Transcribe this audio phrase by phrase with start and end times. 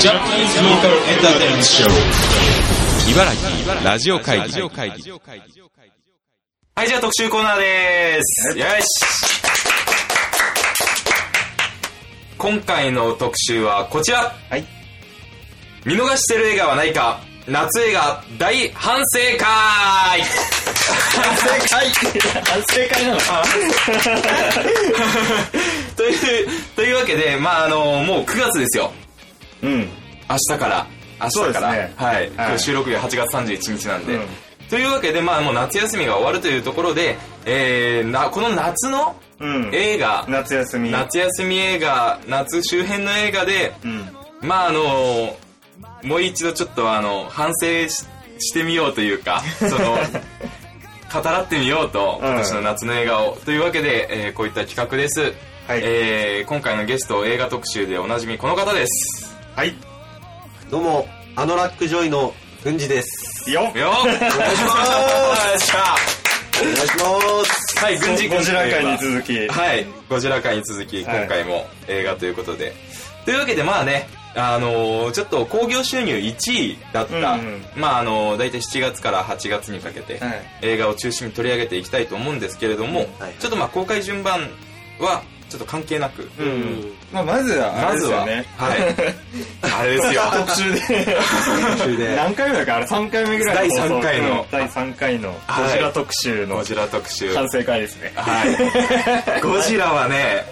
[0.00, 4.60] ジャパニーズローカルエンターテインメントショー茨城ラジオ会議
[6.76, 8.58] はい、じゃあ特集コーナーです。
[8.58, 8.84] よし。
[12.36, 14.34] 今回の特集はこちら。
[14.50, 14.64] はい。
[15.86, 20.24] 見逃してる映画はないか夏映画大反省会正
[21.68, 21.92] 解
[22.66, 23.20] 正解なの？
[25.96, 28.92] という、というわけで、まああの、もう9月ですよ。
[29.62, 29.88] うん。
[30.28, 30.86] 明日から。
[31.20, 31.72] 明日から。
[31.72, 32.30] ねはい。
[32.36, 34.14] はい収録日8月31日なんで。
[34.14, 34.26] うん
[34.70, 39.70] というわけで、まあもう夏休みが終わるというところで、えー、な、この夏のうん。
[39.74, 40.90] 映画、夏休み。
[40.90, 44.08] 夏休み映画、夏周辺の映画で、うん。
[44.40, 45.36] まああの
[46.04, 48.06] もう一度ちょっとあの反省し
[48.38, 49.96] してみようというか その
[51.12, 52.28] 語らってみようと、うん。
[52.28, 55.80] 今年の夏の映画をというわけで、えーこういった企画です、はい。
[55.82, 59.34] えー今回のゲスト映画特集でおなじみこの方です。
[59.54, 59.74] はい。
[60.70, 63.48] どうも、アノラックジョイの軍司です。
[63.50, 64.00] よよっ。
[64.00, 64.90] お願いします。
[65.40, 65.98] お願いしま
[67.44, 67.84] す。
[67.84, 69.48] はい軍事ゴジラ会に続き。
[69.48, 71.16] はいゴジラ会に続きはい。
[71.20, 72.74] 今回も映画ということで、
[73.24, 77.62] というわけでまあねあのーちょっと興行収入1位だった、うんうん。
[77.76, 80.42] まああのー大体7月から8月にかけて、はい。
[80.62, 83.34] 映画を中心に取り上げていきたいと思うんですけれども、はい。
[83.38, 84.40] ちょっとまあ公開順番
[84.98, 86.48] はちょっと関係なく、ううん。
[86.62, 86.92] ん。
[87.12, 88.46] まあ、まずは、あまずは、れですよね。
[88.56, 88.78] はい。
[89.80, 90.22] あれですよ。
[90.32, 90.80] 特集で。
[91.78, 92.16] 途中で。
[92.16, 94.40] 何回目だっけあれ3回目ぐらいの放送第三回の。
[94.40, 95.64] うん第3回のはい。
[95.64, 97.34] ゴジラ特集のゴジラ特集。
[97.34, 98.12] 反省会ですね。
[98.16, 99.38] はい。
[99.42, 100.44] ゴジラはね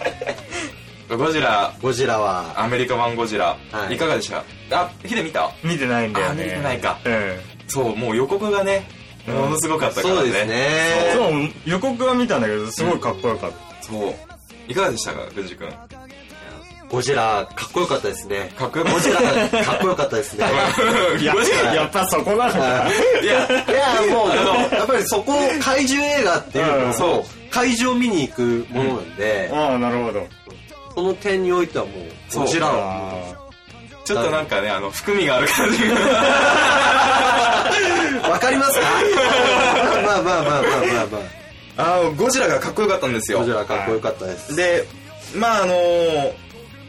[1.17, 4.45] ゴジラゴジラは、アメリカ版ゴジラ、はいい、かがでした？
[4.71, 5.51] あヒデ見た？
[5.63, 6.43] 見てないんだよね。
[6.43, 7.39] あ見てないかうん。
[7.69, 8.87] そうもう予告がね
[9.27, 10.67] うんものすごかったからねそうですね。
[11.15, 13.83] そう、予告は見たんだけど、すごいかっこよかった。
[13.83, 14.15] そう
[14.69, 15.69] いかがでしたか軍司君？
[16.89, 18.53] ゴジラ、かっこよかったですね。
[18.59, 19.19] かっこよかっゴジラ、
[19.65, 20.45] かっこよかったですね。
[21.21, 22.59] いやっぱそこなのか。
[23.23, 24.29] いやいや、もう、
[24.75, 30.27] やっぱりそこ、怪獣映画っていうのそう、怪獣を見に行くものなんで、ああ、なるほど。
[30.95, 31.95] その点においてはもう、
[32.29, 32.45] そう。
[32.45, 33.43] ゴジラは、あ
[34.05, 35.95] ちょっとなんかねあの含みがある感じが。
[38.31, 38.87] わかりますか？
[40.05, 41.99] まあまあまあまあまあまあ。
[41.99, 43.39] あのゴジラがかっこよかったんですよ。
[43.39, 44.55] ゴジラかっこよかったです。
[44.57, 44.85] で
[45.37, 45.75] まああの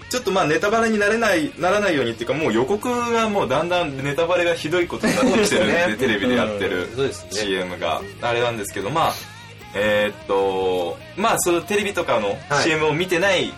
[0.09, 5.95] ちょっとまあネタバレになれないならないようにっていうかもう予告がもうだんだんネタバレがひどいことになってきてるんで、ね。
[5.97, 6.89] テレビでやってる
[7.31, 8.01] CM が。
[8.21, 9.13] あれなんですけどまあ
[9.75, 12.63] えーっとまあそのテレビとかのはい。
[12.63, 13.53] CM を見てない。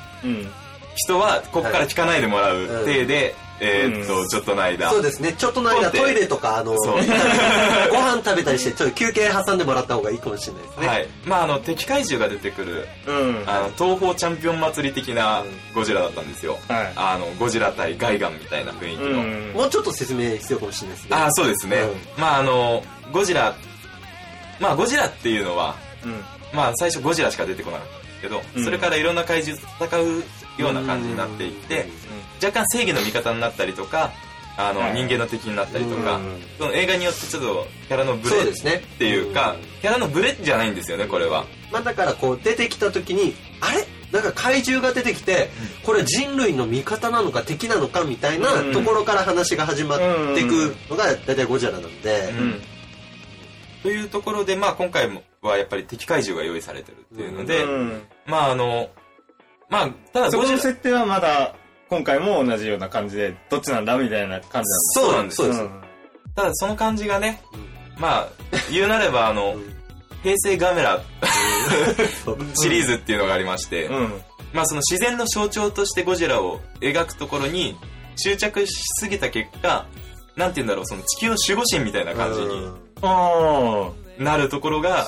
[0.95, 4.27] 人はここから聞かないでもらう体で、えーっと、うん。
[4.27, 4.89] ちょっとの間。
[4.89, 5.33] そうですね。
[5.33, 10.87] ちょっとの間トイレとか、あの、 ご飯食べたりして、 ちょっと休憩挟んでもらった方がいいかもしれないですね。
[10.87, 11.07] はい。
[11.25, 13.43] まああの敵怪獣が出てくるうん。
[13.45, 15.43] あの東方チャンピオン祭り的な
[15.73, 16.91] ゴジラだったんですよ、はい。
[16.95, 19.51] あのゴジラ対ガイガンみたいな雰囲気の、うん。
[19.53, 21.15] もうちょっと説明必要かもしれないですね。
[21.15, 23.55] ああそうですね、うまああのゴジラ
[24.59, 26.23] まあゴジラっていうのはうん。
[26.53, 27.95] まあ最初ゴジラしか出てこなかった。
[28.01, 28.63] んですけど、うん。
[28.63, 30.23] それからいろんな怪獣と戦う
[30.61, 31.87] ような感じになっていって
[32.43, 34.11] 若干正義の味方になったりとか
[34.57, 34.93] あの、はい。
[34.93, 36.41] 人間の敵になったりとか、うん。
[36.57, 38.81] その映画によってちょっとキャラのブレっそうですね。
[38.97, 41.45] ていうかキャラのブレじゃないんですよねこれは。
[41.71, 43.85] まあだからこう出てきた時に、あれ？
[44.11, 45.49] なんか怪獣が出てきて、
[45.83, 48.71] これ人類の味方なのか敵なのかみたいなうん。
[48.71, 49.99] ところから話が始まっ
[50.35, 52.61] ていくのが大体ゴジラなんで、うん。
[53.83, 55.09] というところで、まあ、今回
[55.47, 58.01] はやっぱり敵怪獣が用意されてるっていうので、うん。
[58.25, 58.89] まああの
[59.69, 61.55] まあただそこゴジラの設定はまだ、
[61.89, 64.69] 今回も同じような感じで、どっちなんだみたいな感じ
[64.99, 65.37] そうなんです。
[65.37, 65.69] そうです。
[66.35, 67.41] ただその感じがね、
[67.97, 68.29] まあ
[68.71, 69.55] 言うなればあの
[70.23, 71.01] 平成ガメラ
[72.55, 73.95] シリーズっていうのがありまして、うん。
[73.97, 74.21] うん。
[74.53, 77.77] まあその自然の象徴としてゴジラを描くところに
[78.15, 79.85] 執着しすぎた結果
[80.35, 82.69] なんて言うんだろうその地球の守護神みたいな感じに
[83.01, 85.07] あなるところが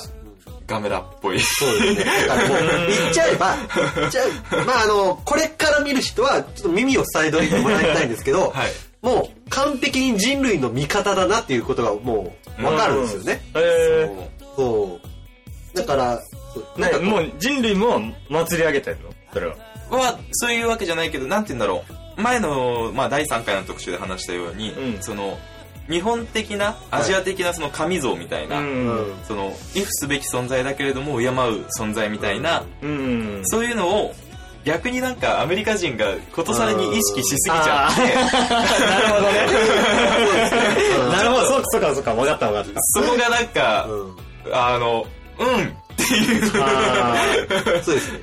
[0.68, 2.04] ガメラっぽいそうですね。
[2.28, 3.56] だからもう、言っちゃえば、
[3.96, 8.70] 言っちゃえまああの、これから見る人は、ちょっと耳を塞いどいてもらいたいんですけど、はい
[9.00, 13.40] もう完璧に人類の味方だなっていうことがもうわかるんですよね。
[13.54, 13.60] あ。
[13.60, 14.10] へ
[14.56, 15.00] そ
[15.72, 15.76] う。
[15.76, 16.20] だから。
[16.76, 19.10] なんかもう人類も祭り上げてるの？
[19.32, 19.54] それは。
[19.90, 21.84] はそういうわけじゃないけどなんて言うんだろ
[22.16, 25.38] う前の、まあ、第3回の特集で話したように、うんその
[25.88, 29.14] 日本的なアジア的なその神像みたいな、うん。
[29.26, 31.30] その畏怖すべき存在だけれども敬う
[31.78, 33.40] 存在みたいな、うん。
[33.44, 34.14] そういうのを
[34.64, 38.00] 逆になんかアメリカ人がことさらに意識しすぎちゃって
[38.54, 39.46] なるほどね。
[41.04, 44.16] うんなるほど、そうかそうかそうか、分かった分かっそこがなんか、うん
[44.52, 45.06] あの
[45.38, 46.46] うんっていう
[47.82, 48.20] そうですね。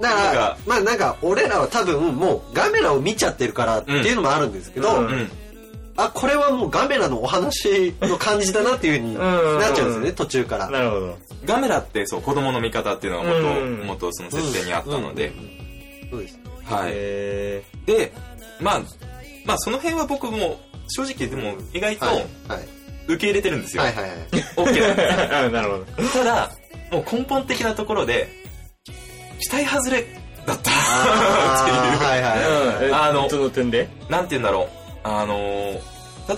[0.00, 5.30] だかなんから、まあなんか、俺らは多分もうガメラを見ちゃってるからっていうのもあるんですけど、うんうん。
[5.96, 10.70] あ、これはもうガメラのお話の感じだなっていう風になっちゃうんですよね、途中から。
[10.70, 11.18] なるほど。
[11.44, 15.32] ガメラってそう、子供の味方っていうのが元、うん元その設定にあったので、
[16.10, 16.38] そうです。
[16.64, 16.90] はい。
[16.92, 18.12] へで、
[18.60, 18.82] まあ、
[19.44, 22.16] まあその辺は僕も正直でも意外とはい。
[22.16, 22.26] はい。
[23.06, 23.82] 受け入れてるんですよ。
[23.82, 24.18] はいはいはい。
[24.56, 25.50] OK なんですー。
[25.50, 26.08] なるほど。
[26.08, 26.50] ただ、
[26.90, 28.28] もう根本的なところで、
[29.40, 30.06] 期待外れ
[30.46, 32.86] だったあー はいはい。
[32.86, 32.94] うん。
[32.94, 33.88] あのどの点で？
[34.08, 34.81] なんて言うんだろう。
[35.04, 35.80] あのー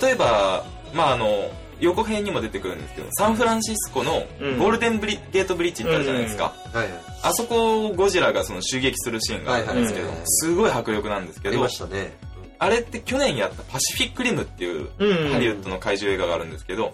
[0.01, 0.63] 例えば、
[0.95, 6.53] まああの、予告編にも出てくるんですけど、サンフランシスコのうんゴールデンブリ、ゲートブリッジってあるじゃないですか。
[6.73, 6.87] はいはい。
[7.21, 12.13] あそこをゴジラがその襲撃するシーンがあるんですけど、すごい迫力なんですけどありま、したね。
[12.57, 16.91] あれって去年やったパシフィックリムっていううんハリウッドの怪獣映画があるんですけど、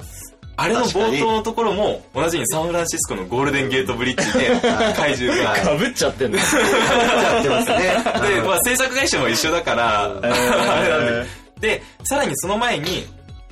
[0.58, 4.50] あれの冒頭のところも同じにサンフランシスコのゴールデンゲートブリッジで
[4.98, 5.56] 怪獣が。
[5.62, 6.38] かぶっちゃってんだ。
[6.40, 7.78] やってますね。
[8.36, 10.28] で、まあ制作会社も一緒だから、うんあ
[10.82, 11.41] れなんで。
[11.62, 13.06] で、さらにその前に、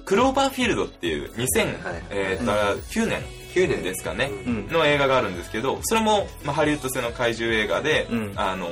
[0.06, 2.52] クローバーフィールドっていう2000、はいえーと
[2.92, 3.22] 9年。
[3.54, 3.84] 9年。
[3.84, 4.68] ですかね、うん。
[4.68, 8.34] の映画があるんですけど、それも、まあ、ハリウッド製の怪獣映画で、うん。
[8.36, 8.68] あの、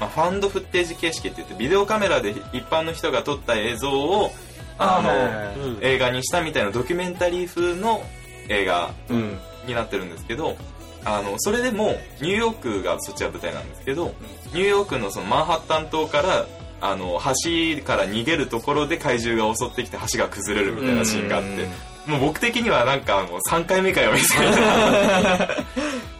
[0.00, 4.30] まあ、ファンドフッテージ形式って言って、ビデオカメラで一般の人が撮った映像を、
[4.78, 8.04] あの、映画にしたみたいなドキュメンタリー風の
[8.48, 9.38] 映画うん。
[9.66, 10.56] になってるんですけど、
[11.04, 14.14] あの、それでも、ニューヨークがそっちは舞台なんですけど、
[14.52, 16.46] ニューヨークのそのマンハッタン島から、
[16.80, 21.68] あの、橋から逃げるところで怪獣が襲ってきて橋が崩れるみたいなシーンがあって、
[22.10, 25.48] もう僕的にはなんかもう3回目かよみたいな。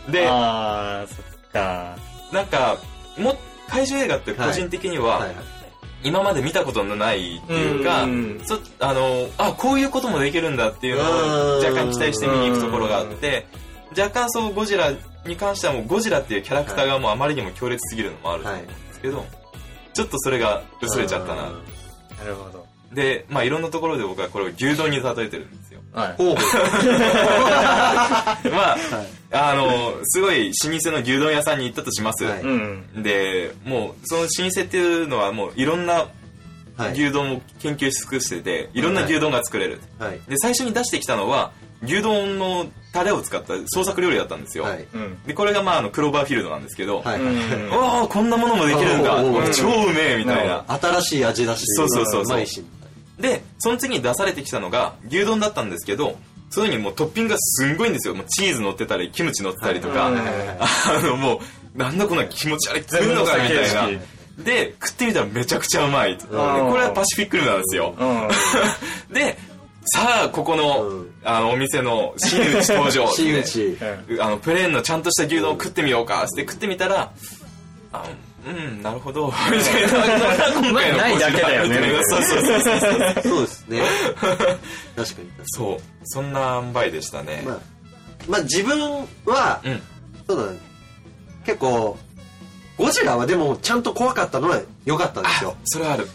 [0.11, 1.97] で、あー、そっか。
[2.33, 2.79] なんか、
[3.17, 3.37] も、
[3.69, 5.35] 怪獣映画って個人的には、はいはい。
[6.05, 13.47] 今まで見たことのないっていうか、うんそあの、あ、こういうこともできるんだっていうのをうん若干期待して見に行くところがあって、
[13.91, 14.93] 若干そうゴジラ
[15.27, 19.27] に関してはもうゴジラっていうキャラクターがもうあまりにも強烈すぎるのもあると思うんですけど、
[19.99, 21.43] ちょっとそれが薄れちゃったな。
[21.43, 21.49] な
[22.25, 22.65] るほど。
[22.93, 25.81] で、まあいろんなところで僕はこれを牛丼に例えてるんですよ。
[25.93, 26.13] はい。
[26.13, 26.37] ほうほう。
[28.53, 28.77] ま
[29.33, 30.55] あ、あの、すごい老
[30.85, 32.25] 舗の牛丼屋さんに行ったとします。
[32.25, 33.03] はいうん。
[33.03, 36.07] で、もうその老舗っていうのはもういろんな
[36.77, 36.93] はい。
[36.93, 39.81] 牛丼を研究し尽くしてて、いろんな牛丼が作れる。
[39.99, 40.21] はい。
[40.29, 41.51] で、最初に出してきたのは、
[41.83, 44.65] 牛丼のタレを使った創作料理だったんですよ。
[44.65, 44.87] はい。
[44.93, 45.23] うん。
[45.27, 47.21] で、これがまあ、あの、クローバーフィールドなんですけど、はい。
[47.21, 49.23] うんおおこんなものもできるんだ
[49.53, 50.65] 超うめえみたいな。
[50.69, 51.65] 新しい味だし。
[51.67, 52.45] そうそうそうそう。
[53.21, 56.17] で、その次に出されてきたのが、牛丼だったんですけど、
[56.51, 58.15] そのにもうトッピングがすんごいんですよ。
[58.15, 61.41] もうチーズ乗ってたり、キムチ乗ってたりとか、あの、も
[61.75, 64.01] う、なんだこんな気持ち悪い作るのかみたいな。
[64.39, 66.39] で、食ってみたらめちゃくちゃうまいこれ
[66.85, 67.95] はパシフィックルなんですよ。
[67.99, 68.29] うん。
[69.13, 69.37] で、
[69.91, 73.09] さあ、ここの、うんあの、お店の真打ち登場。
[73.13, 73.77] 真打ち。
[74.21, 76.25] あの、プレーンのちゃんとした牛丼を食ってみようか。
[76.25, 77.11] って食ってみたたら、
[77.93, 78.05] あ
[78.47, 79.27] うん、なるほど。
[79.27, 79.89] みたいな
[80.61, 81.77] 今回のないだけだよね
[82.09, 83.23] そうそうそうそう。
[83.23, 83.83] そうですね。
[84.97, 85.29] 確かに。
[85.47, 85.79] そう。
[86.05, 87.43] そんな塩梅でしたね。
[87.45, 87.59] まあ、
[88.29, 89.83] まあ自分は、うん。
[90.27, 90.59] そうだね。
[91.45, 91.99] 結構、
[92.79, 95.57] ゴジラはでもちゃんと怖かったのは良かったんですよ。
[95.65, 96.07] それはある。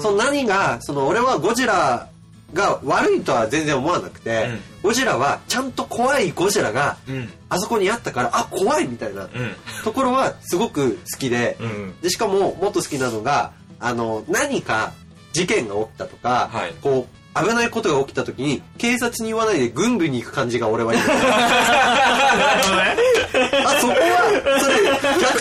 [0.00, 2.08] その何が、その俺はゴジラ
[2.54, 4.48] が悪いとは全然思わなくて、
[4.82, 7.28] ゴジラはちゃんと怖いゴジラがうん。
[7.48, 9.30] あそこにあったから、あ、怖いみたいなうん。
[9.84, 12.00] ところはすごく好きで、うん。
[12.00, 14.92] で、しかももっと好きなのが、あの、何か
[15.32, 21.00] 事件が起きたとか、はいこう、危ないことが起きた時に、警察に言わないで軍部に行く感じが俺はいい。
[21.00, 21.04] あ、
[23.80, 24.76] そこは、それ、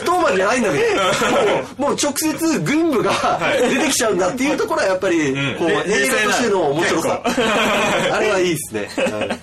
[0.03, 0.85] 110番じゃないんだけど、
[1.81, 7.21] もう、もう直接軍部が出てきちゃうんだっていうところはやっぱり、うんこう、で映画としての面白さ。
[8.11, 8.89] あれはいいですね。
[9.07, 9.39] はい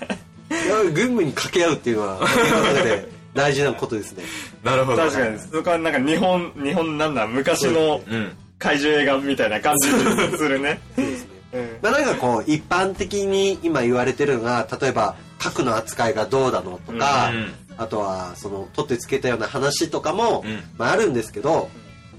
[0.92, 4.24] 軍部に掛け合うっていうのは、映画の中で大事なことですね。
[4.62, 4.98] なるほど。
[4.98, 8.36] 確かに、そこはなんか日本、日本なんだ、昔のうん。
[8.62, 10.80] 怪獣映画みたいな感じするね。
[10.96, 11.11] うん
[11.82, 21.70] まあなんかこう、一般的に今言われてるのが、例えば、核の扱いがどうだのとか、うんあとは、その、取ってつけたような話とかも、うんまああるんですけど、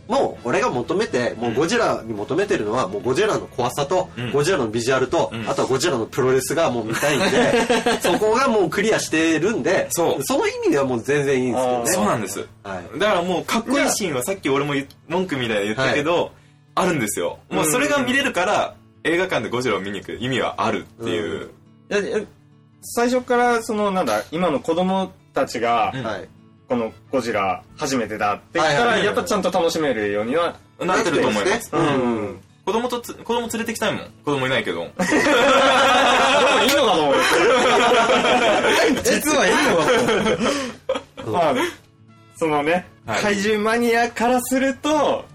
[0.08, 11.92] もう俺が求めて、もうゴジラに求めてるのは、もうゴジラの怖さと、うんゴジラのビジュアルと、うんあとはゴジラのプロレスがもう見たいんで、 そこがもうクリアしてるんで、そうの意味ではもう全然いいんですよね。
[11.92, 12.46] そうなんです。
[12.64, 13.00] はい。
[13.00, 16.32] だからもうかっこいいシーンはさっき俺も言文句みたいに言ったけど、
[16.76, 17.40] あるんですよ。
[17.50, 21.50] もうそれが見れるから、映画館でゴジラを見に行く意味はあるっていう。
[21.90, 22.20] いやいや
[22.82, 26.28] 最初から、その、なんだ、今の子供たちが、うんはい。
[26.68, 31.70] このゴジラ初めてだって言ったら、やっぱちゃんと楽しめるようには、なってると思います。
[31.74, 32.42] ううんん。
[32.66, 34.02] 子供とつ、子供連れてきたいもん。
[34.26, 34.84] 子供いないけど。
[34.84, 35.02] いいのか
[36.96, 37.16] と思う。
[39.04, 39.86] 実はいいのか
[41.24, 41.34] と思 う。
[41.34, 41.54] まあ、
[42.38, 45.26] そのね、はい怪獣マニアからすると、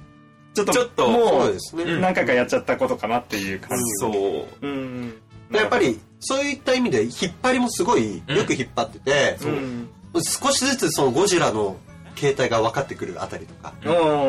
[0.58, 1.56] ちょっと、ちょっともう
[2.00, 3.84] 何回かやっちゃったことかなっていう感じ。
[4.00, 4.66] そう。
[4.66, 5.14] うん。
[5.50, 7.12] でやっぱり、そういった意味で、引っ
[7.42, 9.46] 張りもすごい、よく引っ張ってて、う。
[9.48, 9.88] ん、
[10.22, 11.76] 少しずつそのゴジラの
[12.16, 13.72] 形態が分かってくるあたりとか、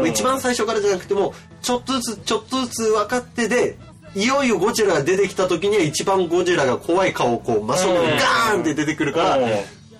[0.01, 0.09] うん。
[0.09, 3.77] 一番最初からじゃなくても、ちょっとずつ、ちょっとずつ分かってで、
[4.15, 9.49] いよいよゴジラが出てきた時には一番ゴジラが怖い顔をこう真正面にガーンって出てくるから、うん。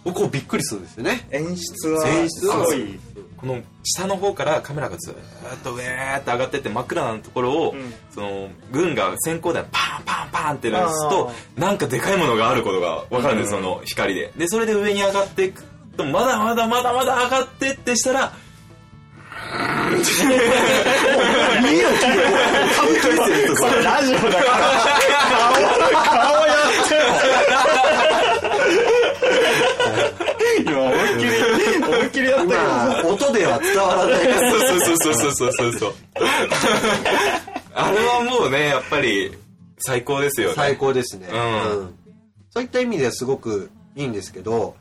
[0.03, 1.27] 僕こうびっくりするんですよね。
[1.31, 2.99] 演出は、演出はすごい。
[3.39, 5.15] この下の方からカメラがずーっ
[5.63, 7.93] と上ーって上がってって真っ暗なところを、ん。
[8.11, 14.33] その軍が先行弾パンパンパンって鳴らすとなんかでかいものがあることが分かるんです、その光で。
[14.37, 15.63] でそれで上に上がっていく
[15.95, 18.33] とまだまだまだまだ上がってってしたら
[19.49, 19.55] 見
[21.69, 23.69] えよ、君歌舞伎見てるとか。
[23.69, 23.73] ラ
[24.05, 24.43] ジオだから、顔、
[26.33, 26.55] 顔やっ
[26.87, 27.01] てよ。
[30.65, 31.31] 今思いっきり、
[32.19, 34.23] きりやったけど音では伝わらない。
[34.23, 35.93] そうそうそうそうそうそうそう
[37.73, 39.35] あれはもうねやっぱり
[39.79, 40.53] 最高ですよね。
[40.55, 41.27] 最高ですね。
[41.31, 41.79] うん。
[41.79, 41.95] うん。
[42.51, 44.75] そういった意味ではすごくいいんですけど、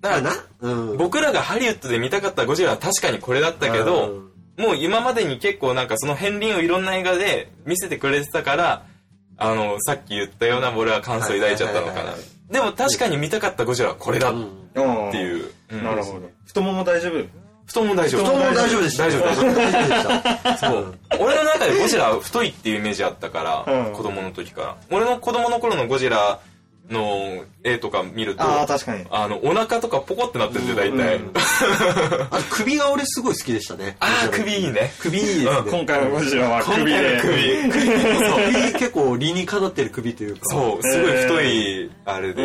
[0.00, 0.96] だからなうん。
[0.96, 8.82] 僕らがハリウッドで見たかったゴジラは確かにこれだったけど、もう今までに結構なんかその片鱗をいろんな映画で見せてくれてたから、
[9.36, 12.14] あの、さっき言ったような俺は感想を抱いちゃったのかな。
[12.50, 14.32] でも確かに見たかったゴジラはこれだ。
[14.32, 14.34] っ
[14.74, 15.52] うんうんていう。
[15.70, 15.84] うん。
[15.84, 16.30] なるほど。
[16.46, 17.24] 太もも大丈夫？
[17.66, 18.24] 太もも大丈夫。
[18.24, 19.04] 太もも大丈夫でした。
[19.04, 19.54] 大丈夫、大丈夫。
[19.54, 19.88] 大丈夫。
[19.88, 20.56] でした。
[20.58, 20.94] そう。
[21.20, 24.76] 俺の中でゴジラは太いっていうイメージあったから、うん子供の時から。
[24.90, 26.40] 俺の子供の頃のゴジラ
[26.88, 29.04] の絵とか見ると、ああ、確かに。
[29.10, 31.16] あの、お腹とかポコってなってるんで、大体。
[31.16, 31.32] うん
[32.30, 33.96] あと首が俺すごい好きでしたね。
[34.00, 34.92] ああ、首いいね。
[34.98, 35.50] 首いいですね。
[35.70, 37.20] 今回のゴジラは首で。
[37.20, 37.70] 首。
[37.70, 37.88] 首。
[37.88, 40.40] 首結構理にかなってる首というか。
[40.46, 42.42] そう、すごい太い、あれで。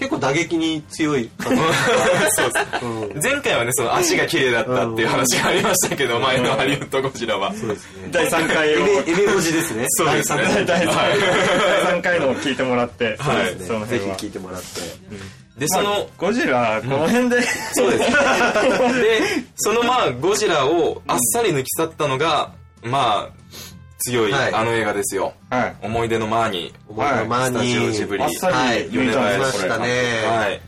[0.00, 0.08] うん。
[0.08, 1.62] 結構打撃に強い感じ。
[2.32, 2.52] そう
[3.08, 3.28] です。
[3.28, 7.54] 前回はね、その足が綺麗だったっていう話がありましたけど、前のハリウッドゴジラは。
[7.54, 8.08] そうですね。
[8.10, 9.84] 第3回を、エメ、エメ文字ですね。
[9.88, 13.56] そうですね第三第回3はい回のを聞いてもらって、はい。
[13.66, 14.66] そのぜひ聞いてもらって。
[15.58, 17.42] で、その、ゴジラ、この辺で、
[17.74, 18.10] そうです。
[18.98, 19.22] で、
[19.56, 22.52] そのまあ、ゴジラをあっさり抜き去ったのが、
[22.82, 23.39] まあ、
[24.00, 25.32] 強いはいあの映画ですよ。
[25.50, 25.76] はい。
[25.82, 26.90] 思い出のマーニー。
[26.90, 28.22] 思いのまスタジオジブリ。
[28.22, 28.90] あっさりはい。
[28.90, 29.88] 抜いたん見まですしたね。
[30.26, 30.50] はい。
[30.50, 30.60] はい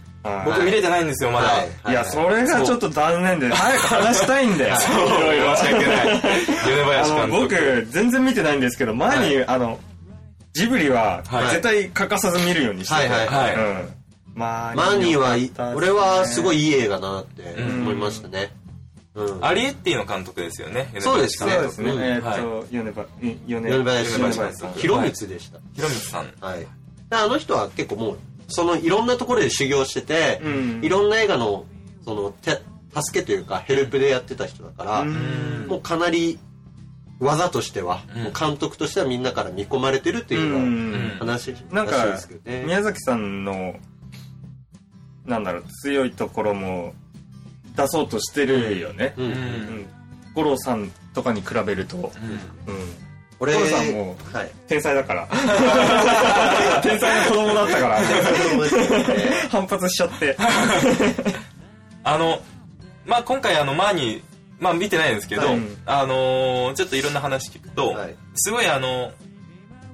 [0.45, 1.49] 僕見れてないんですよ、まだ。
[1.49, 4.77] はいいや、それがちょっと残念で、早く話したいんだよ。
[4.79, 5.57] そう、いろいろ。
[5.57, 6.07] 申し訳ない。
[6.65, 7.41] 米林あの、監督。
[7.41, 9.81] 僕、全然見てないんですけど、前に、あの、
[10.53, 13.09] ジブリははい絶対欠かさず見るようにしてて。
[13.13, 13.89] はいはいはいうん。
[14.35, 18.51] まあ、マーニーは俺はすごいいい映画だなってうん思いましたね。
[19.15, 19.45] うん。
[19.45, 20.89] アリエッティの監督ですよね。
[21.01, 21.91] そうですねそうですね。
[21.91, 25.59] うんえーっはと、米ば、米、米林米林さん広光でした。
[25.75, 26.33] ひろみつさん。
[26.41, 26.61] はい。
[26.61, 26.67] で
[27.11, 31.67] あの人は結構もう、そのいろんなところで修行してて、うんいろんな映画の、
[32.05, 32.61] その、て
[32.95, 36.39] 助けというか、ヘルプでやってた人だから、うんもうかなり、
[37.21, 42.65] 技としては、うんもう監督としてはみんなから見込まれてるっていうよううんな話、なんからしいですけどね。
[42.65, 43.75] 宮崎さんの、
[45.27, 46.95] なんだろう、強いところも
[47.77, 49.15] 出そうとしてるよね。
[49.17, 49.25] うん。
[49.25, 49.29] う。
[49.29, 49.87] うんん。
[50.35, 52.11] 五郎さんとかに比べると、うん。
[53.39, 54.51] 俺、お父さんもはい。
[54.69, 55.27] 天才だから。
[56.83, 57.99] 天才の子供だったから。
[59.51, 60.37] 反発しちゃって。
[62.05, 62.41] あの、
[63.05, 64.23] まあ今回あの、マーニー、
[64.61, 69.13] まあ見てないんですけど、はいあのーちょっといろんな話聞くと、はいすごいあの、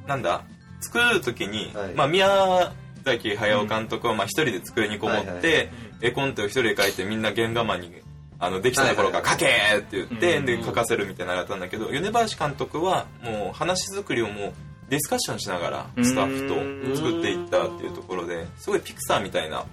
[0.06, 0.42] なんだ、
[0.80, 2.70] 作る時に、はいまあ宮
[3.04, 7.92] 崎駿監督はまあ一人で机にこもって、はいはい絵コンテを一人で描いてみんな原画マンに、
[8.38, 9.46] あの、できたところからはい書け
[9.78, 14.52] って言って、うんで、書かせるみたいなのやったんだけど、米林監督はもう話作りをもう
[14.88, 19.64] ディスカッションしながらスタッフと作っていったっていうところで、すごいピクサーみたいな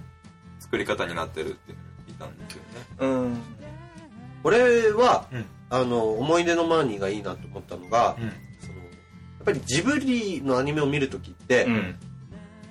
[0.60, 1.72] 作り方になってるって
[2.06, 2.68] 聞いたんですよね。
[2.98, 3.38] うん。
[4.44, 8.82] 俺は、うんあの、思い出のマーニーがいいなと思ったのが、うんそのや
[9.42, 11.94] っぱりジブリのアニメを見るときって、うん。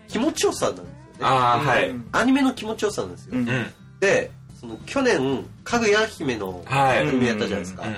[0.07, 0.85] 気持ちよさなん
[1.19, 1.25] ね。
[1.25, 1.89] ああ、はい。
[1.89, 3.31] うんアニメの気持ちよさなんですよ。
[3.33, 3.65] うんうん。
[3.99, 7.07] で、その去年、かぐや姫のはい。
[7.09, 7.83] 組やったじゃないですか。
[7.87, 7.95] うん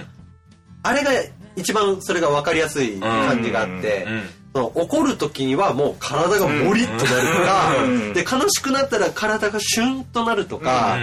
[0.83, 1.11] あれが
[1.57, 10.97] 一番それが分かりやすい感じがあって、うんその怒る時にはもう体がモリッとなるとか、うんで、悲しくなったら体がシュンとなるとか、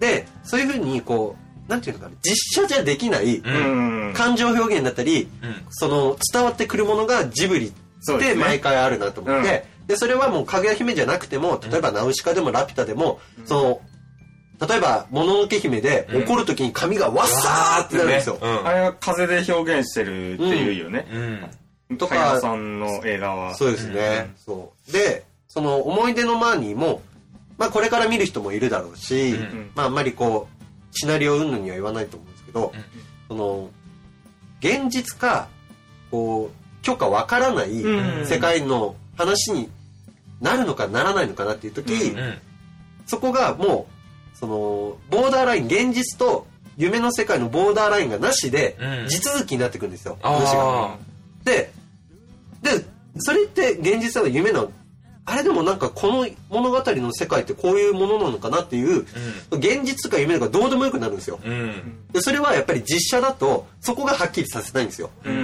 [0.00, 1.36] で、そういうふうにこ
[1.68, 4.14] う、なんていうのかな、実写じゃできないうんうん。
[4.14, 13.80] 感情表現だったり、うんその伝わってくるものがジブリでそうですね毎回あるなと思って、でそれはもうかぐや姫じゃなくても例えばナウシカでもラピュタでも、そ
[14.60, 16.22] の例えばもののけ姫でうん。
[16.22, 18.66] 怒る時に髪がわっさーってなるんですよ、うん。
[18.68, 21.08] あれは風で表現してるっていうよね。
[21.90, 21.96] うん。
[21.98, 23.56] とかさんの映画は。
[23.56, 24.92] そうですね、そう。
[24.92, 27.02] でその思い出のマーニーも
[27.58, 29.70] まあこれから見る人もいるだろうし、うん。
[29.74, 32.72] まああんまりこうシナリオ云々には言わないと思うんですけど、
[33.26, 33.70] その
[34.60, 35.48] 現実か
[36.12, 38.26] こう許可わからないうん。
[38.26, 39.68] 世界の話に
[40.40, 42.38] なるのかならないのかなっていう時、うんうん。
[43.06, 43.88] そこがも
[44.34, 49.08] うそのボーダーライン現実と夢の世界のボーダーラインがなしでうん。
[49.08, 50.94] 地続きになってくるんですよ、話が。
[50.94, 50.98] あ
[51.44, 51.72] で
[52.62, 52.84] で
[53.18, 54.72] それって現実は夢なの？
[55.26, 59.06] あれでもなんかこの物語の世界ってこういうものなのかなっていう
[59.52, 61.38] あ現実とか夢とかどうでもよくなるんですよ。
[61.44, 61.52] うん。
[61.52, 65.10] うんでそれはやっぱり実写だとそこがはっきりさせたいんですよ。
[65.24, 65.38] うんう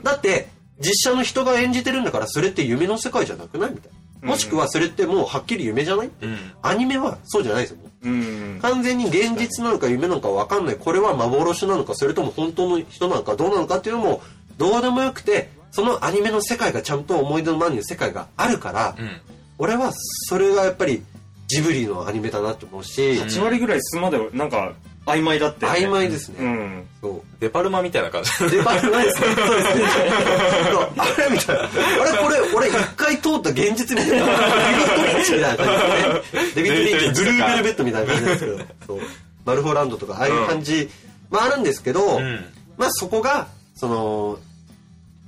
[0.02, 0.48] だって
[0.80, 3.70] 実写の人が演じてるんだからそれって夢の世界じゃなくない？
[3.70, 6.10] みたいなもしくはそれってもうはっきり夢じゃない？
[6.20, 6.36] うん。
[6.62, 7.76] アニメはそうじゃないですよ。
[7.76, 8.12] もううん。
[8.12, 10.76] うん完全に現実なのか夢なのか分かんない。
[10.76, 14.22] これは幻なのかそれとも本当の人なのかどうなのかっていうのも
[14.56, 19.10] どうでもよくてそのアニメの世界がちゃんと思い出のマニの世界があるから、うん。
[19.58, 21.02] 俺はそれがやっぱり
[21.46, 24.72] ジブリのアニメだなと思うし8割ぐらい進むまでなんか
[25.06, 26.86] 曖昧だって、曖昧ですね、うん。
[27.00, 27.22] そう。
[27.38, 28.30] デパルマみたいな感じ。
[28.56, 29.26] デパルマですね。
[29.36, 29.84] そうですね。
[30.96, 31.62] あれみたいな。
[31.62, 31.66] あ
[32.12, 34.40] れこれ俺一回通った現実みたいなデビ
[34.80, 36.52] ッド・リンチみたいな感じですね。
[36.54, 38.58] デビッド・リンチブルーベルベットみたいな感じですけど。
[38.86, 38.98] そう。
[39.44, 40.88] マルフォランドとかああいう感じ
[41.30, 42.44] もあるんですけど、うん。
[42.78, 44.38] まあそこがその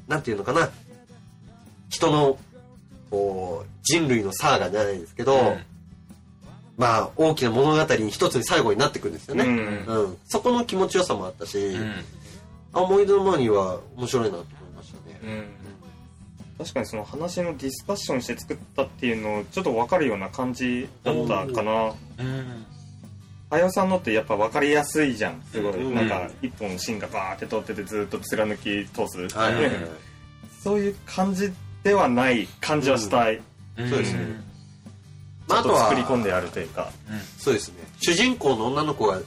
[0.09, 0.71] なんていうのかな。
[1.91, 2.39] 人の
[3.11, 5.59] こう人類のサーガじゃないですけど、うん
[6.77, 9.51] まあ大きな物語に一つに最後になってくるんですよね、うう
[10.09, 10.11] ん。
[10.13, 11.95] んそこの気持ちよさもあったし、うん。
[12.73, 15.45] あ思い出の前には面白いなと思いましたね、うん。
[16.59, 21.95] 確かにその話のディスカッションして作ったっていうのちょっと分かるような感じだったかな。
[22.19, 22.67] うん。
[23.49, 25.95] あやさんのってやっぱ分かりやすいじゃんすごい、うん。
[25.95, 29.73] なんか一本芯がバーって通っててずっと貫き通す、はいはいはい。
[30.63, 31.53] そういう感じ
[31.85, 33.41] ではない感じはしたい、
[33.79, 33.89] うん。
[33.89, 34.45] そうですね
[35.49, 36.91] まああとは作り込んであるというか。
[37.39, 37.77] そうですね。
[38.01, 39.19] 主人公の女の子が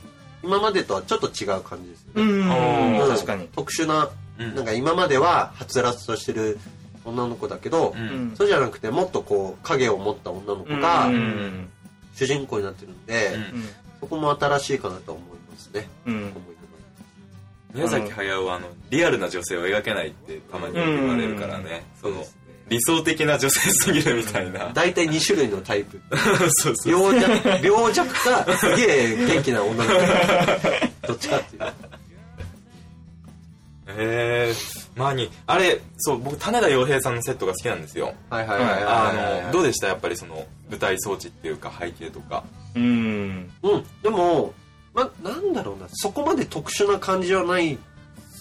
[0.44, 3.48] 今までとはちょっと違う感じですよね、んうん確かに。
[3.56, 4.10] 特殊な
[4.40, 4.56] うん。
[4.56, 6.60] なんか今までははつらつとしてる
[7.06, 8.00] 女の子だけど、うん。
[8.00, 8.36] うん。
[8.36, 11.70] そうじゃなくてもっとこう影を持った女の子がうん。
[12.16, 13.70] 主人公になってるんで、うん。
[14.00, 15.88] そこも新しいかなと思いますね、
[17.74, 21.84] 宮崎駿はあのリアルな女性を描けないってたまに言われるからね。
[22.02, 22.26] その
[22.70, 24.68] 理想的な女性すぎるみたいな。
[24.70, 26.00] 出大体2種類のタイプ。
[26.62, 31.08] そうそう病弱病弱かすげえ元気な女の子。
[31.08, 31.64] どっちかっていう。
[33.92, 34.54] へえ
[34.96, 38.14] マニあれそう僕種田洋平さんのセットが好きなんですよ。
[38.30, 39.88] はいはいはいあのどうでした？
[39.88, 42.44] やっぱりその舞台装置っていうか背景とか。
[42.76, 43.50] うん。
[43.64, 43.84] うん。
[44.04, 44.54] でも
[44.94, 45.88] まなんだろうな。
[45.92, 47.78] そこまで特殊な感じはない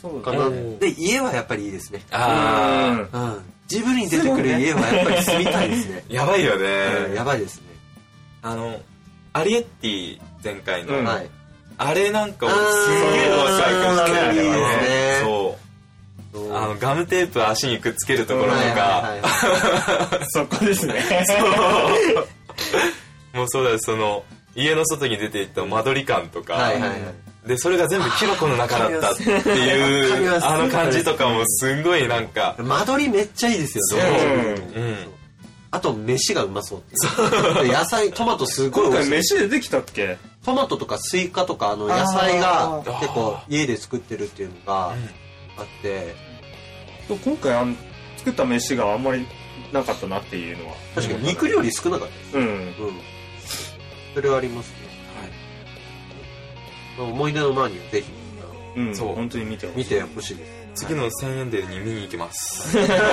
[0.01, 0.77] そうかな、ね。
[0.79, 2.03] で家はやっぱりいいですね。
[2.11, 6.05] あうんジブリに出てくる家はやっぱり住みたいですね。
[6.11, 7.63] あ やばいようんねやばいですね、
[8.43, 8.81] あの
[9.35, 11.05] アリエッティ前回の、うん。
[11.05, 11.31] はい。
[11.77, 15.21] あれなんかをすんげえ若いそうだねあれはね。
[15.23, 15.57] そ
[16.35, 16.37] う。
[16.37, 16.57] そう。
[16.57, 19.15] あのガムテープ足にくっつけるところとか。
[20.29, 21.05] そこですね。
[23.35, 24.25] もうそうだよその
[24.57, 27.01] 家の外に出ていった間取り感とか、はいはいはい
[27.49, 34.55] でそれが全部キノコの中だったっていう あの感じとかもすんごいなんか間取りめっちゃいいですよね。
[34.77, 34.81] う。
[34.81, 34.97] ん。
[35.71, 37.73] あと飯がうまそうっていう。
[37.73, 39.35] 野菜トマトすごい今美味しい。
[39.39, 40.19] 回飯出てきたっけ？
[40.45, 44.91] トマトとかスイカとかあの野菜が結構家で作ってるっていうのが
[45.57, 46.15] あって。
[47.09, 47.75] 今回あん
[48.19, 49.27] 作った飯があんまり
[49.73, 50.75] なかったなっていうのは。
[50.95, 52.37] 確かに肉料理少なかったです。
[52.37, 52.45] うん。
[52.45, 52.75] うん。
[54.15, 54.75] それはありますね。
[54.83, 54.88] まあ
[57.05, 58.07] 思い出の前にはぜひ。
[58.77, 59.15] うんそう。
[59.15, 59.79] 本当に見てほしい。
[59.79, 60.85] 見てほしいです。
[60.87, 62.77] 次の1000円デーに見に行きます。
[62.77, 63.05] もうすぐ終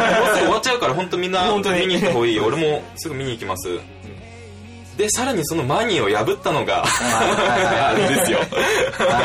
[0.48, 1.88] わっちゃうから本当みんな本当に。
[1.88, 3.80] 見に行った方がいい俺もすぐ見に行きます。
[4.98, 8.40] でさらにそのマニーを破ったのがあれですよ。
[8.40, 8.58] はいは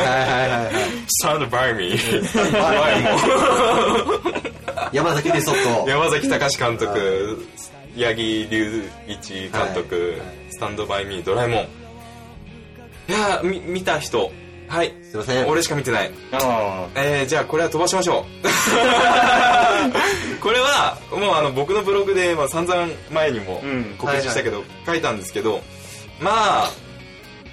[0.02, 0.72] いはいはい
[1.22, 1.94] 「Stand by me」
[4.92, 7.46] 山崎リソット山崎隆監督
[7.96, 10.20] 八木隆一監督、はいはい
[10.50, 11.62] スタンドバイミードラえもん。
[13.08, 14.30] いや見た人
[14.70, 14.94] はい。
[15.02, 15.48] すいません。
[15.48, 16.12] 俺しか見てない。
[16.32, 18.24] あえー、じゃあこれは飛ばしましょう。
[20.40, 23.96] これはもうあの僕のブログで、まあ、散々前にもうん。
[23.98, 25.60] 告知したけど、書いたんですけど
[26.20, 26.70] まあ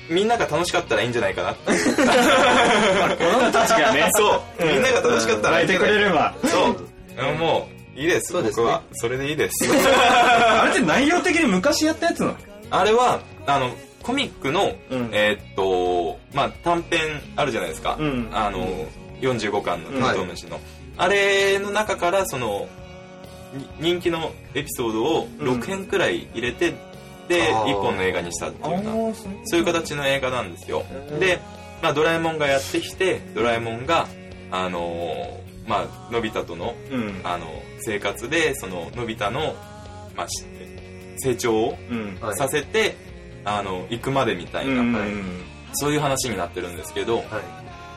[0.10, 1.50] みんなが楽しかったらいいんじゃないかな。
[1.50, 1.66] あ子
[3.24, 4.10] 供たちがね。
[4.16, 4.66] そう。
[4.66, 6.36] みんなが楽しかったらいいんじゃない泣いてくれれば。
[6.46, 7.36] そう。
[7.36, 8.32] もういいです。
[8.32, 8.64] そうですね。
[8.64, 9.66] 僕はそれでいいです。
[9.68, 12.36] あれって内容的に昔やったやつなの？
[12.70, 13.72] あれはあの
[14.08, 15.10] コミックの、うん。
[15.12, 17.00] えーっとまあ短編
[17.36, 18.30] あるじゃないですか、うん。
[18.32, 18.66] あの
[19.20, 20.60] 45巻の「テントウムシの」
[20.98, 22.68] あれの中からその
[23.54, 26.74] に人気のエピソードを6編くらい入れて、
[27.28, 27.66] であー。
[27.66, 29.16] 1本の映画にしたっていうようなー
[29.46, 29.60] そう。
[29.60, 30.84] いう形の映画なんですよ。
[31.20, 31.40] で
[31.82, 34.08] まあ、ドラえもんがやってきてドラえもんが
[34.52, 37.22] あのーまあのび太とのうん。
[37.24, 37.46] あの
[37.82, 39.56] 生活でそののび太の、
[40.16, 40.46] まあ、し
[41.18, 42.18] 成長をうん。
[42.22, 42.36] はい。
[42.38, 42.96] させて、
[43.48, 44.84] あの行くまでみたいな、
[45.74, 47.26] そういう話になってるんですけどはい。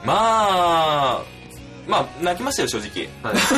[0.05, 1.23] まあ
[1.89, 3.09] まあ泣きましたよ正直。
[3.23, 3.37] はい。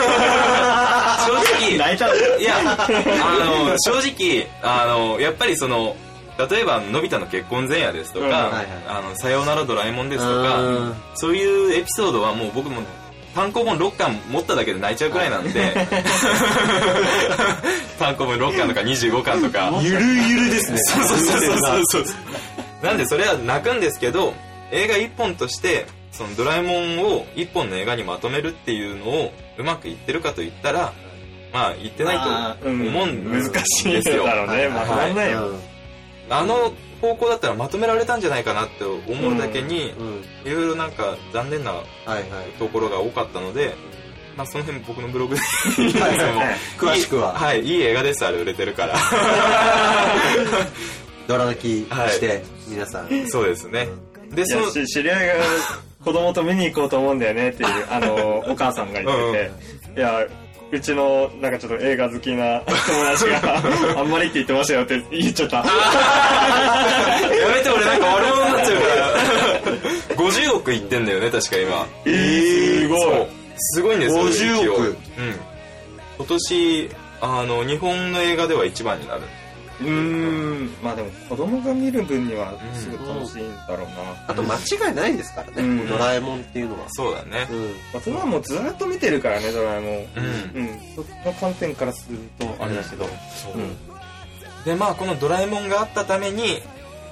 [1.26, 1.78] 正直。
[1.78, 2.88] 泣いいや、あ
[3.44, 5.96] の、正直、あの、やっぱりその、
[6.50, 8.32] 例えば、のび太の結婚前夜ですとか、うん。
[8.32, 12.82] はいはいあの、さようならドラえもんですとうかん、そういうエピソードはもう僕も、
[13.34, 15.72] 単行本6巻持っただけで泣いちゃうくらいなんで、
[17.98, 20.78] 単行本6巻とか25巻とか、ゆるゆるですね。
[20.78, 22.04] そうそうそうそうそう。
[22.82, 24.34] なんでそれは泣くんですけど
[24.72, 30.92] 映画一本としてそのドラえもんを一本の映画にまとめるっていうのをうまくいってるかと言ったら
[31.52, 34.68] まあ言ってないと思うんですよ、難しいだろうね。
[34.68, 35.52] まとまんないよ
[36.32, 40.22] あの方向だったらまとめられたんじゃないかなって思うだけにうんうん。
[40.44, 42.24] いろいろなんか残念なはいはい。
[42.58, 43.74] ところが多かったので
[44.36, 46.56] まあその辺僕のブログではいはい。
[46.78, 47.34] 詳しくは。
[47.34, 48.96] はいいい映画ですあれ売れてるから。
[51.28, 53.26] ドラ泣きして皆さん。
[53.28, 53.88] そうですね。
[54.30, 55.34] でいその知り合いが
[56.04, 59.50] 子供と見に行こうと思うんだよねっていうあのお母さんが言って
[59.94, 60.26] て、いや
[60.72, 63.60] うちのなんかちょっと映画好きな友達が
[64.00, 65.56] あんまりって言ってましたよって言っちゃった。
[65.58, 65.64] や
[67.54, 68.86] めて俺なんか悪者になっちゃうか
[70.16, 70.16] ら。
[70.16, 71.86] 50億いってんだよね確か今。
[72.06, 73.26] えー、すごい。
[73.58, 74.82] すごいんですよ50億。
[74.82, 74.96] うん。
[76.16, 79.20] 今年あの日本の映画では一番になる
[79.80, 80.74] うーん。
[80.82, 83.92] まあでも子供が見る分にはすごい楽しいんだろうな、
[84.28, 85.88] あと間違いないですからね、うん。
[85.88, 87.48] ドラえもんっていうのは、そうだね。
[87.50, 87.74] うん。
[87.92, 89.94] 大人はもうずっと見てるからねドラえもん。
[89.94, 90.62] うん。
[90.62, 90.80] うん。
[90.94, 93.54] その観点からするとあれだけど、そう。
[93.54, 93.76] うん。
[94.64, 96.62] でまあこの「ドラえもん」があったために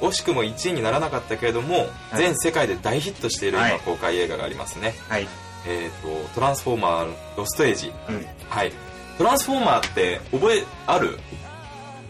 [0.01, 1.89] 惜しくも1位にならなかったけれども、はい。
[2.19, 3.71] 全世界で大ヒットしているはい。
[3.73, 5.27] 今公開映画がありますね、はい、
[5.67, 7.93] えっ、と「トランスフォーマーロストエイジ。
[8.09, 8.73] うん」はい。
[9.19, 11.19] トランスフォーマーって覚えある？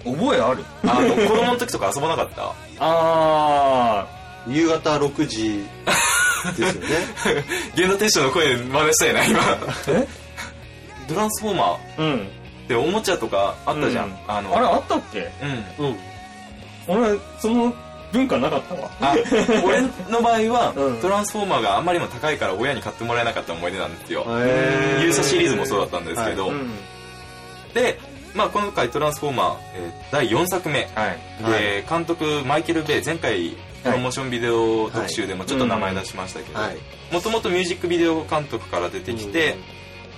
[0.05, 0.65] 覚えある？
[0.85, 2.55] あの子供の時とか遊ばなかった？
[2.79, 4.07] あ
[4.49, 5.65] 夕方6時
[6.57, 6.89] ですよね。
[7.77, 9.41] 源田鉄章の声真似したいな今。
[9.89, 10.09] え？
[11.09, 11.67] トランスフォーマー。
[11.75, 12.27] あうん。
[12.65, 14.15] っておもちゃとかあったじゃん、うん。
[14.29, 15.31] あのあれあったっけ？
[15.79, 15.87] うん。
[15.87, 15.97] うん。
[16.89, 17.75] 俺その
[18.13, 18.91] 文化なかったわ。
[19.01, 19.15] あ
[19.65, 21.01] 俺の場合は、 うん。
[21.01, 26.71] トランスフォーマーがあんまりにも高いから親に買ってもらえなかった思い出なんですよ、勇者シリーズもそうだったんですけど、うん
[27.75, 28.01] で、
[28.35, 30.89] まあ、今回「トランスフォーマー」えー第4作目。
[30.95, 31.45] はい。
[31.45, 36.77] で、監督マイケル・ベイ前回プロモーションビデオ特集でもちょっと名前出しましたけどはい。
[37.13, 39.57] もともとミュージックビデオ監督から出てきて、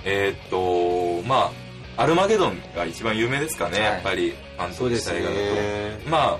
[0.03, 1.51] えーっとま
[1.97, 3.89] あアルマゲドンが一番有名ですかね、はい。
[3.91, 6.39] やっぱり監督した映画だと、ねま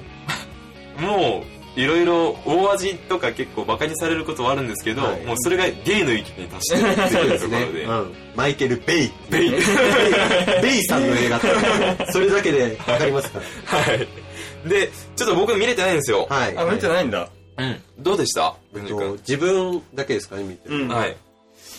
[0.98, 5.24] あ もういろいろ大味とか結構バカにされることはあるんですけど、はい。
[5.26, 7.84] もうそれがゲイの域に達してるっていうところで。
[7.84, 9.52] うん、マイケル・ベイベイ。
[10.62, 10.84] ベイ。
[10.84, 11.38] さんの映画。
[11.38, 11.42] っ
[11.98, 13.40] てそれだけでわかりますか？
[13.40, 14.08] らはい。
[14.70, 16.58] でちょっと僕見れてないんですよ、はい。
[16.58, 17.28] あ見てないんだ。
[17.58, 17.82] うん。
[18.00, 18.56] どうでした？
[18.76, 20.88] えっと君自分だけですかね見てる、うん。
[20.90, 21.16] はい。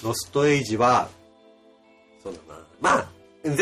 [0.02, 1.08] ロストエイジは
[2.22, 2.60] そうだな。
[2.80, 3.06] まあ
[3.44, 3.56] 前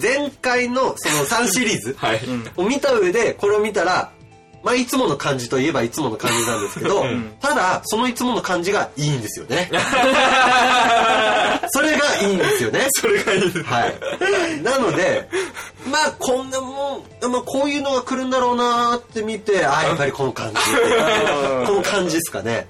[0.00, 1.96] 前回のその3シリーズ
[2.56, 4.12] を見た上でこれを見たら
[4.62, 9.70] まあいつもの感じといえばいつもの感じなんですけど、 んただそのいつもの感じがいいんですよね
[11.72, 14.62] それがいいんですよねそれがいいはい。
[14.62, 15.28] なので、
[15.90, 20.56] まあこんなもん、まあこういうのが来るんだろうなーって見て、あ、やっぱりこの感じ。
[21.66, 22.66] この感じですかね。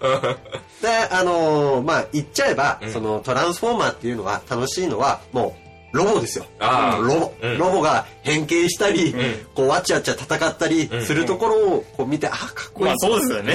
[0.83, 5.60] で、あのーまあ言っちゃえば、そのトランスフォーマーっていうのは楽しいのは、もう、
[5.93, 6.47] ロボですよ。
[6.61, 7.59] ロボ、うん。
[7.59, 9.15] ロボが変形したり、ん。
[9.55, 12.87] こうわちゃわちゃ戦ったりするところをこう見て、あ、かっこいい。
[12.87, 13.55] まあそうですよね。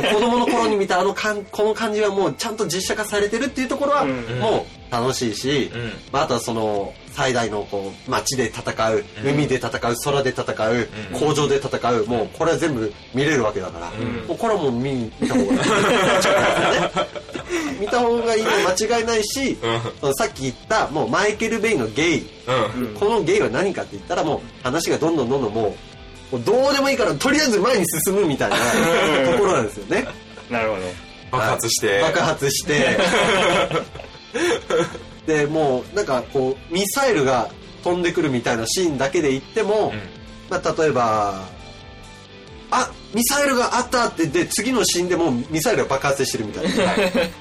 [0.00, 4.38] で 子供の頃に見たあのかんこの感じはもうちゃんと実写化されてるっていうところはうん。
[4.40, 5.92] もう楽しいし、うん。
[6.12, 9.30] まあ、あとはその最大のこう街で戦う、うん。
[9.32, 11.18] 海で戦う空で戦う、うん。
[11.18, 14.26] 工場で戦うもうこれは全部見れるわけだから、ん。
[14.26, 15.60] もうこれはもう見見た方がいい。
[17.80, 19.56] 見た方がいいの間違いないし、
[20.00, 22.26] そのさっき言ったもうマイケル・ベイのゲイ、
[22.76, 22.82] うん。
[22.82, 25.74] うんこのゲイは何かって言ったらもう話がどんどんどんどんもう
[26.32, 28.56] もうどうでもいいからとりあえず前に進むみたいな
[29.32, 30.06] ところなんですよね。
[30.50, 30.82] なるほど。
[31.30, 32.00] 爆発して。
[32.00, 32.98] 爆発して
[35.26, 37.50] でもうなんかこうミサイルが
[37.82, 40.16] 飛んでくるみたいなシーンだけで言っても、うん。
[40.48, 41.42] まあ、例えば
[42.70, 46.70] あミサイルがあったってで次のシーンでもうミサイルが爆発してるみたいな。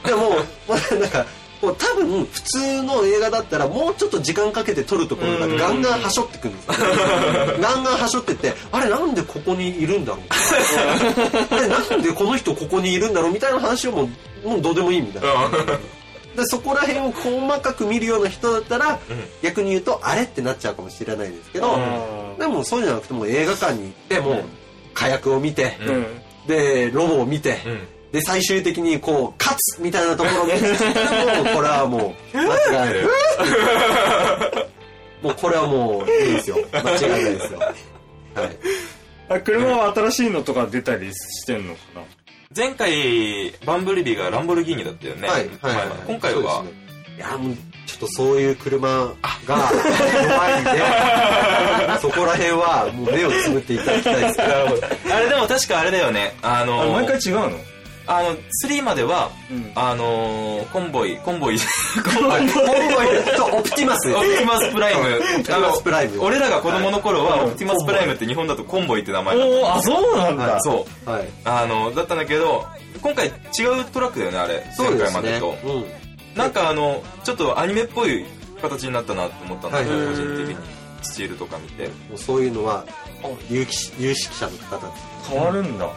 [0.03, 1.25] でもう、まあ、なんか
[1.61, 6.75] ここう多分普通の映画だったらもうちょっと時間かけて撮るところがガンガンはしょってくるんですよ。
[7.59, 10.21] ガンガンはしょってってあれなんでここにいるんだろう
[11.91, 11.97] な。
[11.97, 14.09] んでこの人ここにいるんだろうみたいな話をも
[14.43, 15.29] うもうどうでもいいみたいな
[16.35, 18.99] でそこら辺を細かく見るような人だったら、
[19.41, 21.77] 逆に言うとあれってなっちゃうかもしれないですけど、
[22.37, 24.43] でもそうじゃなくてもう映画館に行ってもう
[24.93, 26.05] 火薬を見て、うん。
[26.47, 27.55] でロボを見て、ん。
[28.11, 30.71] で最終的にこう勝つみたいなところを見てもう
[31.55, 33.03] これはもう間違いない。
[35.21, 36.57] もうこれはもういいですよ。
[36.71, 37.59] 間違いないですよ。
[37.59, 37.73] はい。
[39.27, 42.01] あ車は新しいのとか出たりしてんのかな？
[42.55, 45.75] 前回バンブルビーがランボルギーニだったよね、はいはい。
[45.77, 45.83] は。
[45.85, 46.71] い今回は、ね。
[47.17, 47.55] いやもう
[47.85, 49.15] ちょっとそういう車が
[49.47, 50.71] 弱いんで
[52.01, 54.41] そこら辺はもう目をつぶっていただきたいです。
[55.13, 56.35] あれでも確かあれだよね。
[56.41, 57.51] あのあ毎回違うの？
[58.07, 59.71] あの3までは、うん。
[59.75, 61.57] あのーコンボイコンボイ。
[62.03, 62.31] コンボイ。
[62.31, 62.73] はいコンボ
[63.31, 63.35] イ。
[63.35, 64.13] とオプティマス。
[64.13, 65.01] オプティマスプライム。
[65.01, 66.21] オプティマスプライム。
[66.21, 71.09] 俺らが子供の頃ははいオプティマスプライムって日本だとコンボイって名前だっおおあそうなんだ、はいそう。
[71.09, 71.27] はい。
[71.45, 72.65] あのだったんだけど
[73.01, 73.31] 今回違
[73.81, 74.63] うトラックだよねあれ。
[74.77, 75.85] 前回までと、うん。
[76.37, 78.25] なんかあのちょっとアニメっぽい
[78.61, 80.85] 形になったなと思ったんだけど、はい個人的に。
[81.01, 81.87] スチールとか見て。
[81.87, 82.83] もうそういうのは
[83.49, 84.91] 有識者の方
[85.29, 85.85] 変わるんだ。
[85.85, 85.93] は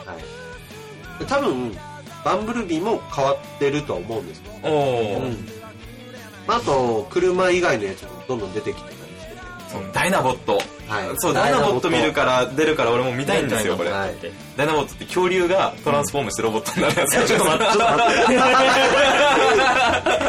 [1.17, 1.77] い、で多分
[2.25, 5.49] バンブルビーも変わってるとは思うんですよ、おお、うん。
[6.47, 10.63] まあ、あと車以外のやつもどんどん出てきてたりしててそうダイナボット、はい。
[11.17, 14.15] そうダイナボット見るから出るから俺も見たいんですよこれ、はい。
[14.57, 18.17] ダイナボットって恐竜がトランスフォームしてロボットになるやつ、ちょっと待ってちょっと待っ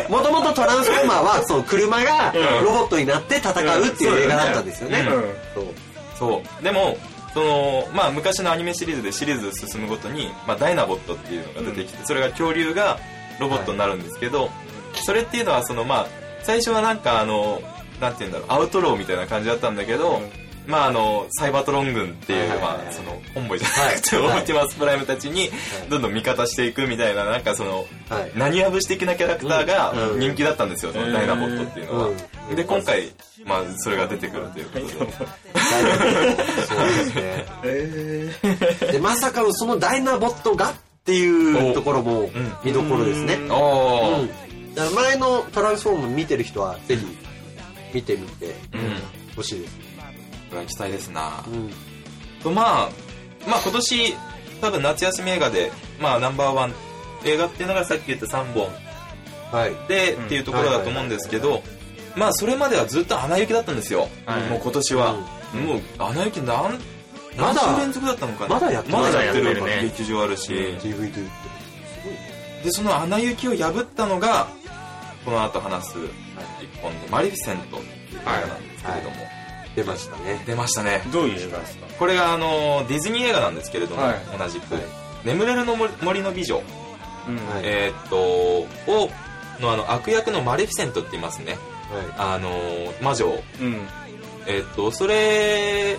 [0.04, 0.10] て。
[0.10, 3.54] もともとトランスフォーマーはその車がロボットになって戦う
[3.88, 5.24] っていう映画だったんですよね、うん
[5.56, 5.66] そう。
[6.18, 6.64] そう。
[6.64, 6.98] でも
[7.40, 13.00] そのまあ昔のアニメシリーズでシリーズ進むごとに、まあ、ダイナボットっていうのが出てきて、それが恐竜が
[13.40, 14.50] ロボットになるんですけど、
[15.06, 16.08] それっていうのはそのまあ
[16.44, 17.62] 最初はなんかあの
[18.02, 20.22] なんて言うんだろうアウトローみたいな感じだったんだけど、
[20.70, 24.38] まああのサイバトロン軍っていう、まあそのコンボイじゃなくて、はい。
[24.38, 25.50] オプティマスプライムたちに
[25.90, 28.32] どんどん味方していくみたいななんかそのはい。
[28.36, 30.20] 何やぶし的なキャラクターがうん。
[30.20, 32.56] 人気だったんですよ、そのダイナボットっていうのは、うん。
[32.56, 33.12] で今回
[33.46, 35.14] まあそれが出てくるということで、そうで
[37.04, 37.46] すね。
[37.64, 38.32] え
[38.92, 42.30] でまさかのそのダイナボットがっていうところも
[42.64, 47.06] 見どころですね、おおー、うん、前のトランスフォーム見てる人はぜひ
[47.94, 48.54] 見てみてうん。
[49.36, 49.84] ほしいです、こ
[50.56, 51.44] れは期待ですな。
[51.48, 51.72] うん。
[52.42, 52.90] とまあ
[53.48, 54.16] まあ今年
[54.62, 56.74] 多分夏休み映画でまあナンバーワン
[57.26, 58.68] 映画っていうのがさっき言った3本。
[59.52, 59.76] はい。
[59.88, 61.64] で、っていうところだと思うんですけど
[62.16, 64.42] まあそれまではずっと「アナ雪」だったんですよ、はい。
[64.44, 66.80] もう今年は、もう「アナ雪」何
[67.38, 68.56] まだ何週連続だったのかな？
[68.56, 69.94] まだやってるまだやってるまだやってるね。
[69.98, 71.28] 劇場あるし、DVD 売ってる
[72.64, 74.48] でその「アナ雪」を破ったのが
[75.24, 75.98] この後話す
[76.62, 79.16] 一本で「マリフィセント」っていう映画なんですけれども、
[79.84, 80.44] 出ましたね。
[80.46, 81.02] 出ましたね。
[81.06, 81.88] ー、どういう映画ですか？
[81.98, 84.16] これがあのディズニー映画なんですけれども、はい。
[84.38, 84.84] 同じく、はい
[85.26, 86.62] 眠れるの森森の美女」
[87.28, 87.36] うん。
[87.36, 87.62] はい。
[87.64, 88.16] えーっと
[88.92, 89.10] を
[89.60, 91.58] のあの悪役のマレフィセントって言いますね。
[92.18, 92.50] はあの
[93.02, 93.28] 魔女。
[93.28, 93.88] をうん。
[94.48, 95.98] えーっとそれ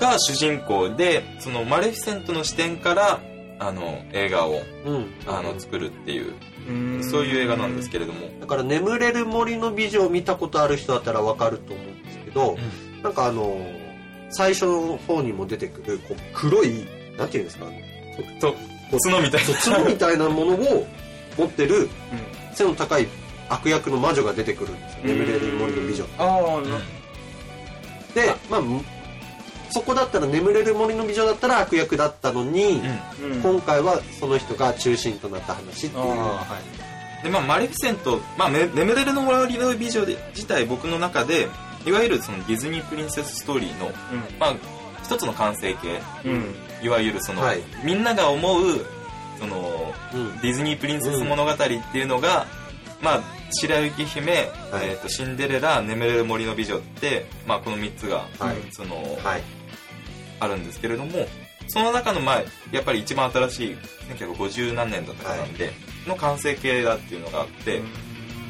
[0.00, 3.20] が主人公でそのマレフィセントの視点から
[3.58, 5.14] あの映画をいうん。
[5.26, 6.34] あの作るっていう
[6.68, 7.10] うん。
[7.10, 8.28] そういう映画なんですけれども。
[8.40, 11.86] だから「眠れる森の美女」を見たことある人だったらわかると思う。
[11.86, 11.97] ん
[12.28, 12.56] けど、
[13.02, 13.60] なんかあの
[14.30, 16.86] 最初の方にも出てくるこう黒い
[17.16, 17.66] なんていうんですか
[18.40, 18.54] と
[19.04, 19.54] 角みたいな。
[19.54, 20.86] 角みたいなものを
[21.36, 21.88] 持ってる
[22.54, 23.06] 背の高い
[23.48, 25.00] 悪役の魔女が出てくるんですよ。
[25.04, 26.78] 眠れる森の美女ああな
[28.14, 28.82] でまあむ
[29.70, 32.80] そこだったら眠れる森の美女だったら悪役だったのに、
[33.20, 33.32] うん。
[33.32, 33.40] うん。
[33.42, 36.04] 今回はその人が中心となった話っていう。
[36.08, 36.44] は
[37.20, 37.24] い。
[37.24, 41.48] でまあマレフィセント、まあ、ね眠れるの森の美女で自体僕の中で
[41.86, 43.90] いわゆるそのディズニープリンセスストーリーの、
[44.38, 44.56] まあ、
[45.02, 46.00] 一つの完成形。
[46.82, 47.62] いわゆるその、はい。
[47.84, 48.86] みんなが思う
[49.38, 50.38] そのうん。
[50.38, 52.46] ディズニープリンセス物語っていうのが、
[53.00, 54.42] まあ白雪姫、はい。
[54.42, 58.56] えー、とシンデレラ眠れる森の美女って、まあ、この3つが、はい。
[58.70, 59.42] そのはい。
[60.40, 61.26] あるんですけれども
[61.68, 63.76] その中の、まあ、やっぱり一番新しい
[64.14, 65.70] 1950何年だったかなんで、
[66.06, 67.82] の完成形だっていうのがあって、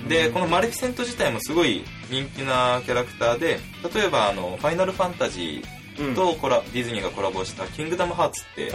[0.06, 3.58] でこのマレフィセント自体もすごい人気なキャラクターで
[3.94, 8.72] 例えばあの「ファイナルファンタジー」とコラ、ディズニーがコラボした「キングダムハーツ」って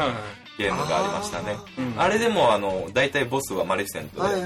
[0.57, 1.55] ゲームがありましたね。
[1.77, 1.93] うん。
[1.97, 4.41] あれでもあの大体ボスはマレフィセントで、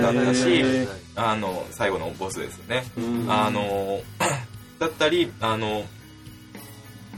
[0.00, 3.26] だったしはいあの最後のボスですね、うん。
[3.28, 4.00] あの
[4.78, 5.84] だったりあの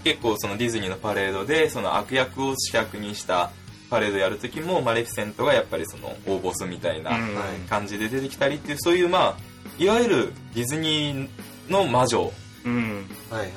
[0.05, 3.51] 結構そのディズニーのパレードでその悪役を主役にした
[3.91, 7.35] パレードやる時もマレフィセントがやっぱりその大ボスみたいなうん。
[7.69, 11.29] 感じで出てきたりっていうそういうまあいわゆるディズニー
[11.71, 12.33] の魔女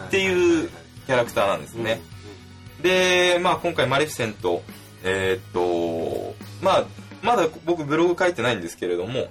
[0.08, 0.70] っていう
[1.06, 2.00] キャラクターなんですね、
[2.82, 4.62] で、まあ、今回マレフィセント
[5.04, 6.86] えーっとまあ
[7.22, 9.28] まだ僕ブログ書いてないんですけれども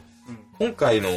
[0.58, 1.08] 今回の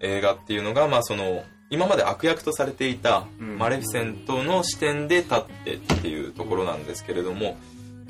[0.00, 3.58] 映画っていうのが、まあ、その今まで悪役とされていたうん。
[3.58, 7.56] マレフィセントの視点で立ってっていうところなんですけれども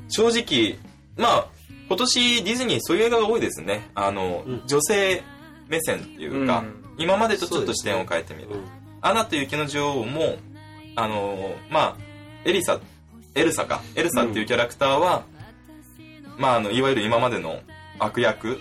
[0.09, 0.79] 正直
[1.17, 1.47] まあ
[1.89, 3.91] 今年ディズニーそういう映画が多いですね。
[3.95, 4.63] あの、うん。
[4.67, 5.23] 女性
[5.69, 6.85] 目線っていうか、うん。
[6.99, 8.65] 今までとちょっと視点を変えてみる、うん
[9.03, 10.37] アナと雪の女王も
[10.95, 11.97] あのまあ
[12.45, 12.79] エリサ
[13.35, 13.81] エルサか。
[13.95, 15.25] エルサっていうキャラクターは、
[16.37, 17.61] まああのいわゆる今までの
[17.99, 18.59] 悪役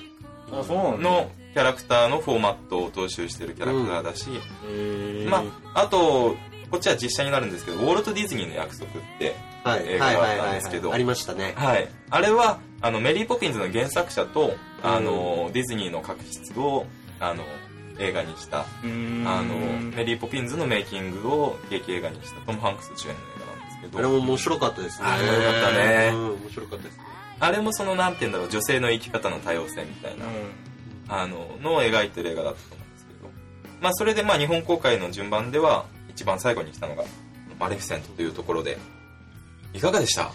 [0.50, 1.10] あそうなんだ。
[1.10, 4.30] のキャラクターのフォーマットを踏襲してるキャラクターだし、
[4.70, 5.30] へー。
[5.30, 6.38] まああと
[6.72, 11.54] こっちは実写になるんですけどウォルト・ディズニーの約束ってはい映画があったんですけどはいありましたね。
[11.56, 11.88] はい。
[12.10, 16.86] あれはあのメリー・ポピンズの原作者とあの、ディズニーの確執を
[17.20, 17.44] あの
[17.98, 19.56] 映画にしたあの
[19.96, 24.00] メリー・ポピンズのメイキングを劇映画にしたトム・ハンクス主演の映画なんですけど。
[24.00, 25.08] あれも面白かったですね。
[25.08, 26.12] あれよかったね。
[26.14, 27.04] うん面白かったですね。
[27.42, 30.26] あれもそのなんて言うんだろう女性の生き方の多様性みたいな、
[31.08, 33.30] あののを描いてる映画だったと思うんですけど。
[33.82, 35.86] まあそれでまあ日本公開の順番では
[36.20, 37.06] 一番最後に来たのが
[37.62, 38.78] マレフィセントというところで
[39.74, 40.34] いかがでした？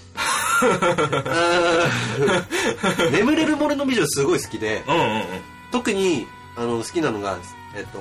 [3.13, 5.25] 眠れる森の美女すごい好きでうんうんうん。
[5.73, 7.37] 特にあの好きなのが
[7.77, 7.99] えっと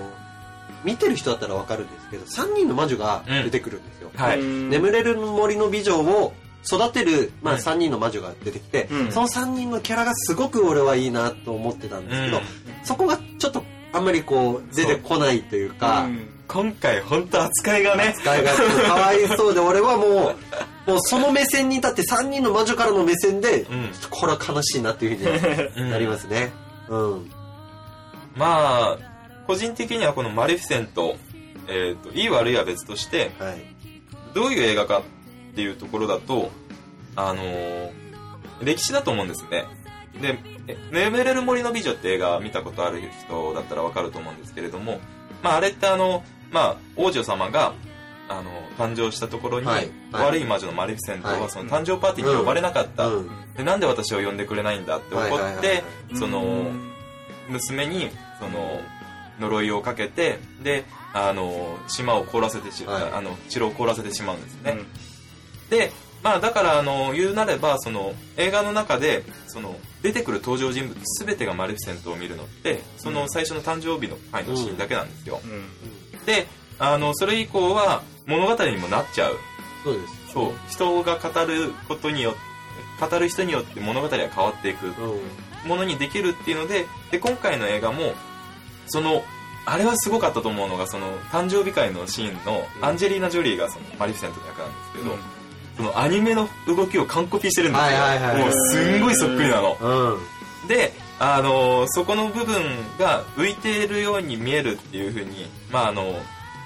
[0.86, 4.42] 見てる人だったらわかるんですけど3人の魔女が出てくるんですよ、はい。
[4.42, 6.32] 眠れる森の美女を
[6.66, 9.12] 育てる、まあ、うん3人の魔女が出てきて、うん。
[9.12, 12.44] その3人のキャラがすごく俺はいいなと思ってたんですけど、うん。
[12.86, 18.14] そこがちょっとあんまりこう出てこないというか、うん今回本当扱いがね。
[18.18, 20.36] 使いがかわいそうで俺はも
[20.86, 23.90] うもうその目線に立って3人の魔女からの目線で、うん。
[24.10, 26.52] これは悲しいなっていうふうになりますね。
[26.90, 27.32] うん、
[28.36, 28.98] まあ
[29.48, 31.16] 個人的にはこのマレフィセント
[31.68, 33.62] えっ、といい悪いは別としてはい。
[34.34, 36.52] どういう映画かっていうところだと
[37.16, 38.04] あのー
[38.62, 39.66] 歴史だと思うんですね。
[40.22, 45.00] でえ「眠れる森の美女」って映画見たことある人だったらわかると思うんですけれども
[45.44, 47.74] まああれってあのまあ王女様が
[48.30, 49.76] あの誕生したところに、はい。
[49.78, 51.50] はい悪い魔女のマレフィセントははい。
[51.50, 53.30] その誕生パーティーに呼ばれなかった、うん。
[53.58, 56.68] でなんで私を呼んでくれないんだって怒って、その
[57.50, 58.80] 娘にその
[59.40, 63.04] 呪いをかけてであの島を凍らせてし、はい。
[63.12, 64.78] あの城を凍らせてしまうんですね、
[65.72, 65.92] で
[66.24, 76.26] まあだからあの言うなればその映画の中でその出てくる登場人物全てがマレフィセントを見るのってその最初の誕生日の回のシーンだけなんですよ、うん。
[76.26, 76.48] で
[76.80, 79.38] あのそれ以降は物語にもなっちゃう。
[79.84, 80.34] そうです。
[80.34, 80.54] そう。
[80.70, 82.40] 人が語ることによって
[83.10, 84.88] 語る人によって物語が変わっていく。
[84.88, 85.70] うん。
[85.70, 88.14] ものにできるっていうのでで今回の映画も
[88.88, 89.24] その
[89.66, 92.86] あれはすごかったと思うのがその誕生日会のシーンのうん。
[92.86, 95.18] アンジェリーナ・ジョリーがそのマリフィセントの役なんですけど、
[95.78, 98.44] そのアニメの動きを完コピしてるんですよ、はいはいはい。
[98.44, 99.78] もうすんごいそっくりなの。
[99.80, 100.68] うん。
[100.68, 102.64] であのそこの部分
[103.00, 106.16] が浮いているように見えるっていうふうにまああの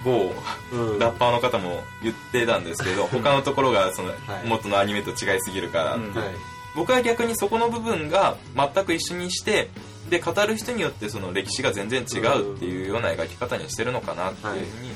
[0.03, 0.31] 某
[0.73, 0.99] うん。
[0.99, 4.17] ラッパーの方も言ってたんですけど 他のところがそのはい。
[4.47, 6.15] 元のアニメと違いすぎるからってうん。
[6.15, 6.27] はい。
[6.75, 9.69] 僕は逆にそこの部分が全く一緒にして
[10.09, 14.91] で語る人によってその歴史が全然違うっていうような描き方にしてるのかなっていうふうに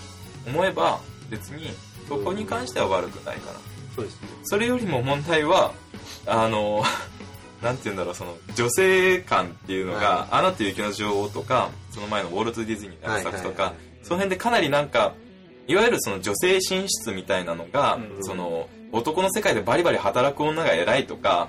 [0.47, 1.71] 思えば別に
[2.07, 3.59] そこに関しては悪くないかな
[3.95, 4.27] そうですね。
[4.43, 5.73] それよりも問題は
[6.25, 6.83] あの
[7.61, 15.13] なんて言うんだろうその女性感っていうのがは「アナと雪の女王」とかその前のウォルト・ディズニーの作とかその辺でかなりなんか
[15.67, 21.47] いわゆるその女性進出みたいなのが、うんその男の世界でバリバリ働く女が偉いとか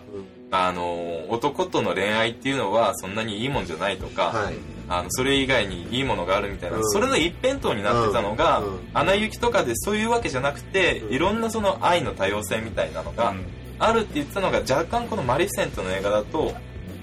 [0.54, 4.54] あの男との恋愛っていうのはそんなにいいもんじゃないとか、はい。
[4.88, 6.90] あのそれ以外にいいものがあるみたいな、うん。
[6.90, 8.66] それの一辺倒になってたのが「うん。
[8.66, 8.80] うん。
[8.92, 11.14] アナ雪」とかでそういうわけじゃなくて、うん。
[11.14, 13.34] いろんなその愛の多様性みたいなのが
[13.78, 16.54] あるって言ってたのが若干この「マリセント」の映画だと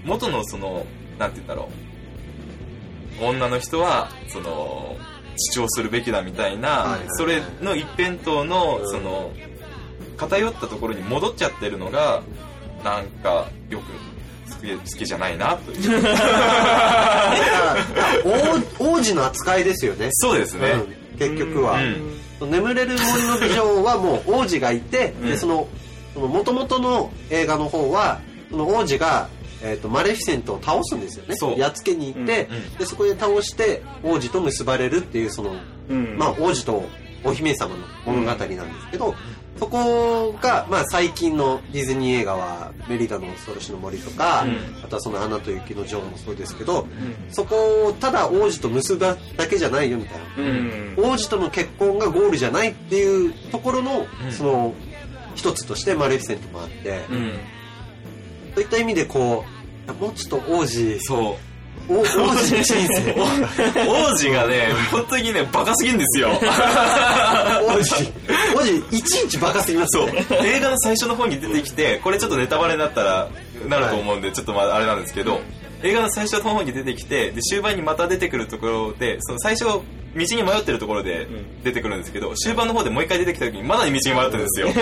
[0.05, 0.85] 元のその
[1.17, 1.69] なんて言うんだろ
[3.21, 3.25] う。
[3.25, 4.95] 女の人はその
[5.35, 9.31] 主張するべきだみたいな、それの一辺倒のうんその
[10.15, 12.21] 偏ったところに戻っちゃってるのが
[12.83, 13.85] なんかよく
[14.53, 16.03] 好き好きじゃないなという。
[18.79, 20.09] 王王子の扱いですよね。
[20.11, 21.79] そうですね、うん結局は、
[22.41, 22.51] うん。
[22.51, 25.27] 眠れる森の美女はもう王子がいて、うん。
[25.27, 25.67] でその
[26.13, 29.27] その元々の映画の方はその王子が、
[29.61, 31.35] えー、とマレフィセントを倒すんですよね。
[31.35, 31.59] そう。
[31.59, 32.75] やっつけに行って、うんうん。
[32.75, 35.55] でそこで倒して王子と結ばれるっていうその、
[35.89, 36.17] うん。
[36.17, 36.83] まあ王子と
[37.23, 39.13] お姫様の物語なんですけど、
[39.59, 44.45] そこが、まあ、最近のディズニー映画は「メリダの恐ろしの森」とか、
[44.83, 46.87] あとはその「アナと雪の女王」もそうですけど、
[47.29, 49.17] そこをただ王子と結ぶだ
[49.49, 50.43] けじゃないよみたいな。
[50.43, 50.95] うん。
[50.97, 54.73] 王子との結婚がゴールじゃないっていうところの、その
[55.35, 57.33] 一つとしてマレフィセントもあって、うん。
[58.55, 59.43] そういった意味でこ
[59.87, 61.37] うもうちょっと王子そうお
[61.89, 63.15] 王子の人生
[63.87, 66.29] 王子がね本当にねバカすぎんですよ。
[66.29, 68.13] 王子
[68.55, 70.11] 王子いちいちバカすぎますそう。
[70.11, 73.29] ね映画の最初の方に出てきてこれちょっとネタバレになったら
[73.67, 75.41] なると思うんで、ちょっとまああれなんですけど
[75.83, 79.83] 映画の最初の方に出てきてで終盤にまた出てくるところでその最初道
[80.15, 81.27] に迷ってるところで
[81.63, 84.67] 出てくるんですけど終盤の方でもう一回出てきた時にまだ道に迷ってるんですよ。
[84.69, 84.73] お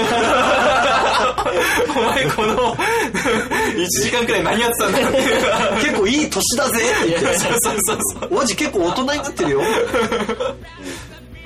[2.01, 5.17] 前この1時間くらい何やってたんだって
[5.85, 8.29] 結構いい年だぜって言ってそうそうそうそう。
[8.31, 9.61] 王子結構大人になってるよ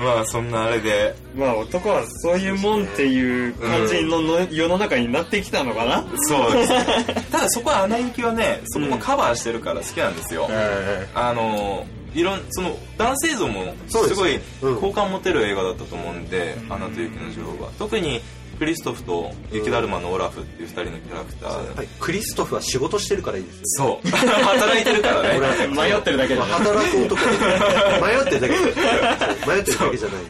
[0.01, 1.15] まあそんなあれで。
[1.35, 6.03] まあ男はそういうもんっていう感じのの世の中になってきたのかな？
[6.27, 6.85] そうですね。
[7.31, 14.81] ただそこは「アナ雪」はねそこもカバーしてるから好きなんですよ、えあのいろんその男性像もすすごいうん。
[14.81, 18.21] 好感持てる映画だったと思うんで「アナと雪の女王は」特に
[18.61, 21.87] クリストフと雪だるまのオラフっていう二人のキャラクター、はい。
[21.99, 24.07] クリストフは仕事してるからいいですそう。
[24.07, 25.29] 働いてるからね。
[25.63, 30.21] え迷ってるだけでまあ働く男迷ってるだけ迷ってるだけじゃない。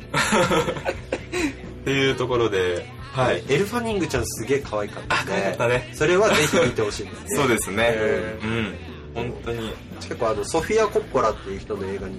[1.82, 3.44] っていうところではい。
[3.50, 5.90] エルファニングちゃんすげえ可愛かったんであ可愛かったね。
[5.94, 7.36] それはぜひ見てほしいですね。
[7.36, 7.84] そうですね。
[7.84, 8.76] へうん。
[9.14, 9.74] 本当に。
[10.00, 12.16] 結構あのソフィア・コッポラっていう人の映画に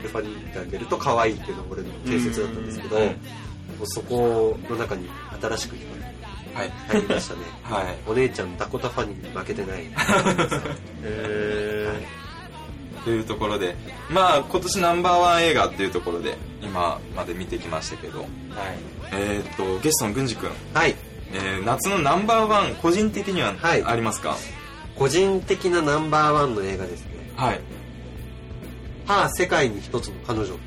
[0.00, 3.16] エルファニングが出ると可愛いっていうのが俺の定説だったんですけど、うん
[3.82, 5.08] もうそこの中に
[5.40, 5.76] 新しく
[6.54, 7.40] はい入りましたね。
[7.64, 7.96] はい。
[8.06, 9.82] お姉ちゃんダコタファニーに負けてない。
[11.02, 12.06] え
[13.04, 13.74] というところで
[14.08, 18.28] まあ今年ナンバーワン映画っていうところで今まで見てきましたけどはい。
[19.12, 20.48] えーっとゲストの郡司君。
[20.72, 20.94] はい。
[21.32, 23.82] えー夏のナンバーワン個人的にははい。
[23.82, 24.36] ありますか？
[24.96, 27.32] 個人的なナンバーワンの映画ですね。
[27.34, 27.60] はい
[29.08, 30.58] 「はあ世界に一つの彼女」という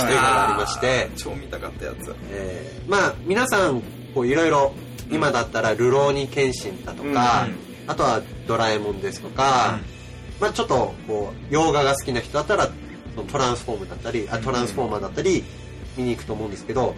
[0.00, 1.10] 映画がありまして。
[1.16, 2.14] 超見たかったやつ。
[2.30, 2.90] えー。
[2.90, 3.82] まあ皆さん
[4.14, 4.72] こういろいろ
[5.10, 7.90] 今だったら「流浪に剣心」だとか、うん。
[7.90, 9.78] あとは「ドラえもん」ですとか、
[10.40, 12.68] まあちょっとこう洋画が好きな人だったら
[13.30, 15.44] トランスフォームだったりあトランスフォーマーだったり
[15.96, 16.94] 見に行くと思うんですけど、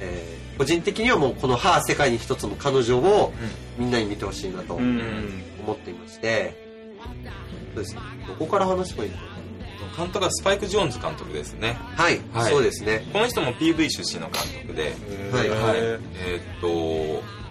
[0.00, 3.32] えー個人的にはもうこの「はあ世界に一つの彼女」を
[3.78, 5.42] みんなに見てほしいなとうん。
[5.64, 6.54] 思っていまして、
[7.74, 7.94] そうです。
[7.94, 9.22] ねどこから話せばいいのか
[9.96, 11.78] 監督はスパイク・ジョーンズ監督ですね。
[11.96, 12.50] なはい、はい。
[12.50, 13.06] そうですね。
[13.12, 14.94] この人も PV 出身の監督で。
[15.32, 15.76] はいはい。
[15.76, 17.42] ええーっと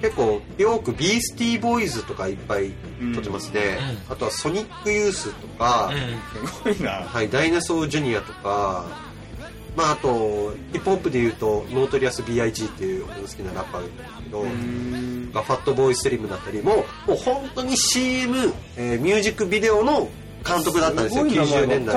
[0.00, 2.72] 結構よく Beastie Boys とかいっぱい
[3.14, 3.78] 撮ってますね、
[4.10, 6.48] あとは Sonic Youth とか、うん。
[6.48, 6.90] すごいな。
[7.06, 8.20] はい、 Dinosaur Jr.
[8.20, 8.84] とか、
[9.74, 12.64] まああと、ヒップホップで言うと、 Notorious B.I.G.
[12.64, 13.96] っていう好きなラッパーがいるん。
[13.96, 16.76] ですけど、 Fatboy Slim だったりも、
[17.06, 20.08] もう本当に CM、えーミュージックビデオの
[20.46, 21.94] 監督だったんですよ、すごい名前90年代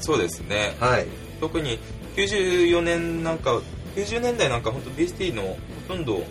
[0.00, 0.76] そうですね。
[0.78, 1.06] はい。
[1.40, 1.78] 特に
[2.16, 3.60] 94年なんか
[3.96, 5.56] 90年代なんか本当 BST のほ
[5.88, 6.22] とんどっ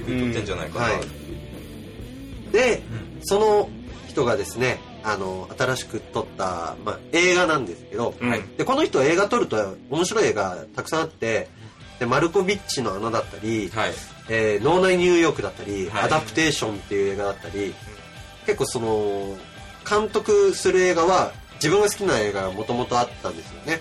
[0.00, 0.86] てんじゃないかな。
[0.86, 2.52] うんはい。
[2.52, 2.82] で、
[3.22, 3.68] その
[4.08, 8.42] 人がですね、あの、新しく撮った、まあ、映画なんですけど、うんはい。
[8.56, 11.48] で、この人映画撮ると面白い映画たくさんあって、
[11.98, 13.92] で、マルコビッチの穴だったり、はい。
[14.30, 16.02] えー脳内ニューヨークだったり、はい。
[16.04, 17.74] アダプテーションっていう映画だったり、
[18.46, 19.36] 結構その、
[19.88, 23.80] 監督する映画は自分が好きな映画がもともとあったんですよね。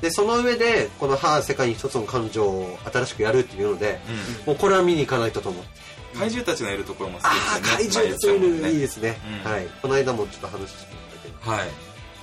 [0.00, 4.00] で、その上で、この「はあ世界に一つの感情」を新しくやるっていうので、
[4.46, 5.62] もうこれは見に行かないとと思う。
[5.62, 5.68] うん
[6.14, 9.18] 怪獣たちのいるところも好きああ、怪ですよね獣というのいいでですね。
[9.44, 9.66] うんはい。
[9.82, 10.86] この間もちょっと話してた
[11.22, 11.50] けど。
[11.50, 11.68] はい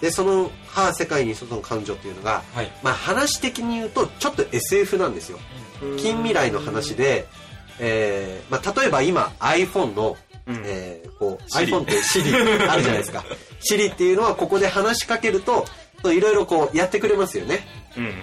[0.02, 5.40] で、その「はあ世界に一つの感情」っていうのが、はいまあ話的に言うと、ちょっと SF なんですよ。
[5.98, 7.28] 近未来の話で、
[7.80, 10.18] えーまあ、例えば今 iPhone の、
[10.48, 10.62] うん。
[10.66, 12.34] えーこう iPhone って Siri
[12.72, 13.24] あるじゃないですか。
[13.70, 15.66] Siri っていうのはここで話しかけると
[16.06, 17.68] いろいろこうやってくれますよね。
[17.96, 18.14] うん。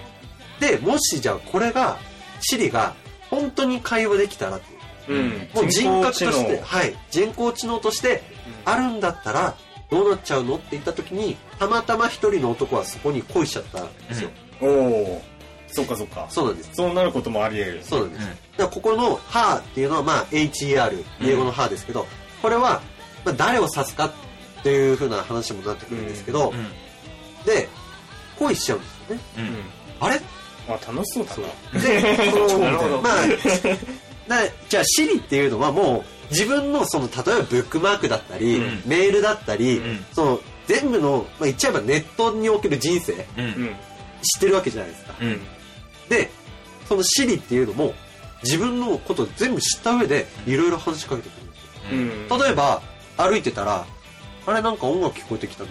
[0.59, 1.97] でもしじゃあこれが
[2.41, 2.93] Siri が
[3.29, 5.19] 本当に会話できたらっていう。
[5.19, 5.49] うん。
[5.53, 6.95] もう人格としてはい。
[7.09, 8.21] 人工知能として
[8.65, 9.55] あるんだったら
[9.89, 14.29] どうなっちゃうのって言った時にたまたま一人の男はそこに恋しちゃったんですよ、
[14.61, 15.21] おお
[15.67, 16.27] そっかそっか。
[16.29, 16.69] そうなんです。
[16.73, 17.83] そうなることもあり得る。
[17.83, 18.27] そうなんです。
[18.59, 22.05] うんだからここの「は」っていうのはまあ HER 英語の「は」ですけど、
[22.41, 22.81] これは
[23.23, 24.11] まあ誰を指すかっ
[24.63, 26.67] ていう風な話もなってくるんですけど、うん。
[27.45, 27.69] で
[28.37, 29.21] 恋しちゃうんですよね。
[29.37, 30.07] うん。
[30.07, 30.21] あれ？
[30.67, 31.79] あ楽しそうだな。
[31.81, 33.25] でそのなるほどまあ
[34.27, 38.81] なじゃあシリっていうのはもう自分のその例えばブックマークだったり、うん。
[38.85, 40.05] メールだったり、うん。
[40.13, 43.43] その全部の、まあ、言っちゃえばネットにおける人生知うん。
[43.45, 43.67] うん。
[43.67, 45.15] ってるわけじゃないですか。
[45.21, 45.41] うん。
[46.09, 46.29] で
[46.87, 47.93] そのシリっていうのも
[48.43, 52.37] 自分のことを全部知った上でいろいろ話しかけてくるんですよ。
[52.37, 52.41] うん。
[52.41, 52.81] 例えば
[53.17, 53.85] 歩いてたら
[54.45, 55.69] あれなんか音楽聞こえてきたな。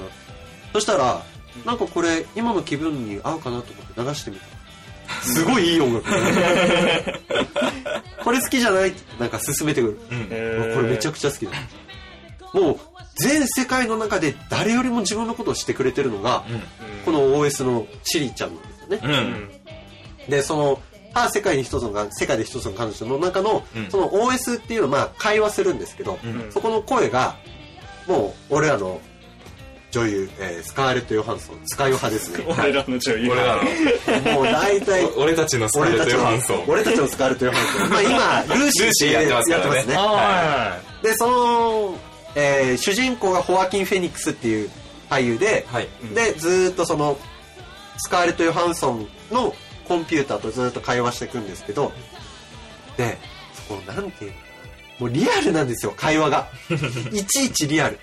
[0.72, 1.22] そしたら
[1.64, 4.46] なんかこれ今の気分に合うかなと思って流してみた。
[5.24, 6.04] すごいいい音楽
[8.22, 9.98] これ好きじゃないってなんか勧めてくる。
[10.10, 11.52] へーこれめちゃくちゃ好きだ。
[12.52, 12.78] もう
[13.16, 16.44] 全世界の中で誰よりも自分のことをしてくれてるのが、
[17.04, 18.68] この OS のシリちゃんなんで
[19.00, 19.18] すよね、
[20.26, 20.30] うん。
[20.30, 20.80] でその
[21.14, 23.90] あ世界に一つのが世界で一つの彼女の中の、うん。
[23.90, 26.52] その OS っていうのはまあ会話するんですけど、うん。
[26.52, 27.36] そこの声が
[28.06, 29.00] もう俺らの
[29.90, 32.44] 女優、えースカーレット・ヨハンソンスカヨハですね。
[32.58, 33.30] 俺らの女優。
[33.32, 34.32] 俺らの。
[34.34, 36.64] もう大体お 俺たちのスカーレット・ヨハンソン。
[36.66, 37.90] 俺たちのスカーレット・ヨハンソン。
[37.90, 39.76] まあ今ルーシールーシーやってますからね。
[39.76, 41.98] やってますあはでその、
[42.34, 44.70] えー主人公がホアキン・フェニックスっていう
[45.08, 45.88] 俳優で、はい。
[46.14, 47.18] でずーっとその
[47.96, 49.54] スカーレット・ヨハンソンの
[49.88, 51.92] コンピューターとずーっと会話していくんですけど
[52.96, 53.16] で
[53.54, 54.48] そこなんていうのかな
[55.00, 56.48] もうリアルなんですよ会話が。
[57.12, 57.98] いちいちリアル。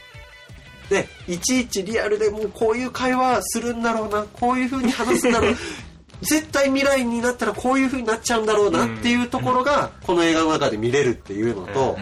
[0.89, 5.55] でいちいちリアルでもうこういう会話するんだろうなこういう風に話すんだろう。
[6.21, 11.97] 絶対未来になったらこういう風になっちゃうんだろうなっていうところがこの映画の中で見れるっていうのと、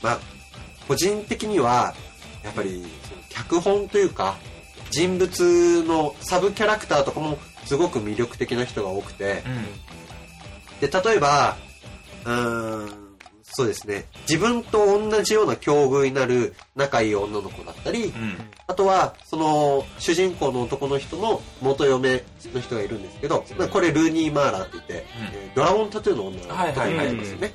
[0.00, 0.18] まあ、
[0.88, 1.94] 個人的には
[2.42, 2.82] やっぱり
[3.28, 4.36] 脚本というか
[4.90, 9.42] 人物のサブキャラクターとかもすごく魅力的な人が多くて。
[10.80, 11.56] で例えば
[12.24, 13.02] うーん
[13.54, 14.06] そうですね。
[14.28, 18.38] 自分と同じような境遇になる仲いい女の子だったり、うん。
[18.66, 27.52] あとはその主人公の男の人の元嫁の人がいるんですけど、これルーニー・マーラーって言って、えードラゴンタトゥーの女の子はいはいはいいますよね、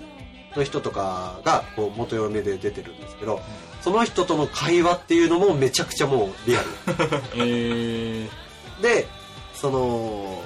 [0.55, 3.41] の人とかがこう元嫁で出てるんですけど
[3.81, 6.67] その人との会話っていうのもめちゃくちゃもうリアル。
[7.37, 8.29] えー。
[8.81, 9.07] で
[9.59, 10.41] その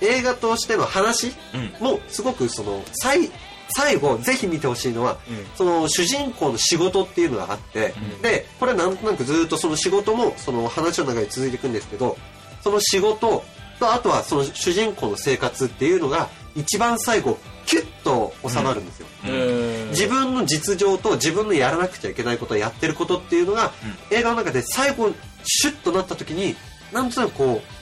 [0.00, 1.84] 映画としての話うん。
[1.84, 3.30] もすごくその最
[3.72, 5.18] 最後ぜひ見てほしいのは
[5.54, 8.22] その主人公の仕事っていうのがあって、うん。
[8.22, 12.16] でこれはなんとなくずっとその仕事もその話の中で続いていくんですけど
[12.62, 13.44] その仕事
[13.78, 19.88] とあとはその主人公の生活っていうのが一番最後キュッと収まるんですよ、えー。
[19.90, 23.70] 自分の実情と自分のやらなくちゃいけないことをやってることっていうのが、
[24.10, 25.12] 映画の中で最後
[25.44, 26.56] シュッとなった時に
[26.92, 27.79] なんとなくこう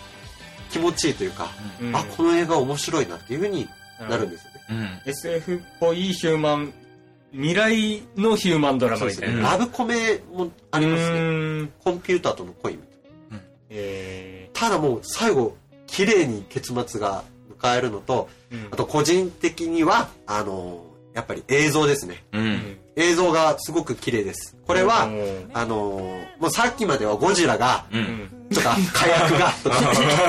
[0.71, 1.49] 気持ちいいというか、
[1.81, 1.97] うん。
[1.97, 3.69] あこの映画面白いなっていうふうに
[4.09, 4.61] なるんですよね、
[5.05, 5.11] うん。
[5.11, 6.73] SF っぽいヒューマン
[7.33, 9.51] 未来のヒューマンドラマみたいな。
[9.53, 11.71] ラブコメもありますね。
[11.85, 12.89] コンピューターとの恋みたい
[13.33, 13.41] な。
[13.71, 15.57] えただもう最後
[15.87, 17.25] 綺麗に結末が
[17.61, 18.65] 迎えるのとー。
[18.65, 24.57] うんあと個人的にはあのやっぱり映像ですねうん映像がすごく綺麗です。
[24.67, 25.77] これはうんあの
[26.41, 28.29] もうさっきまではゴジラがうん。
[28.53, 29.81] とか火薬が とか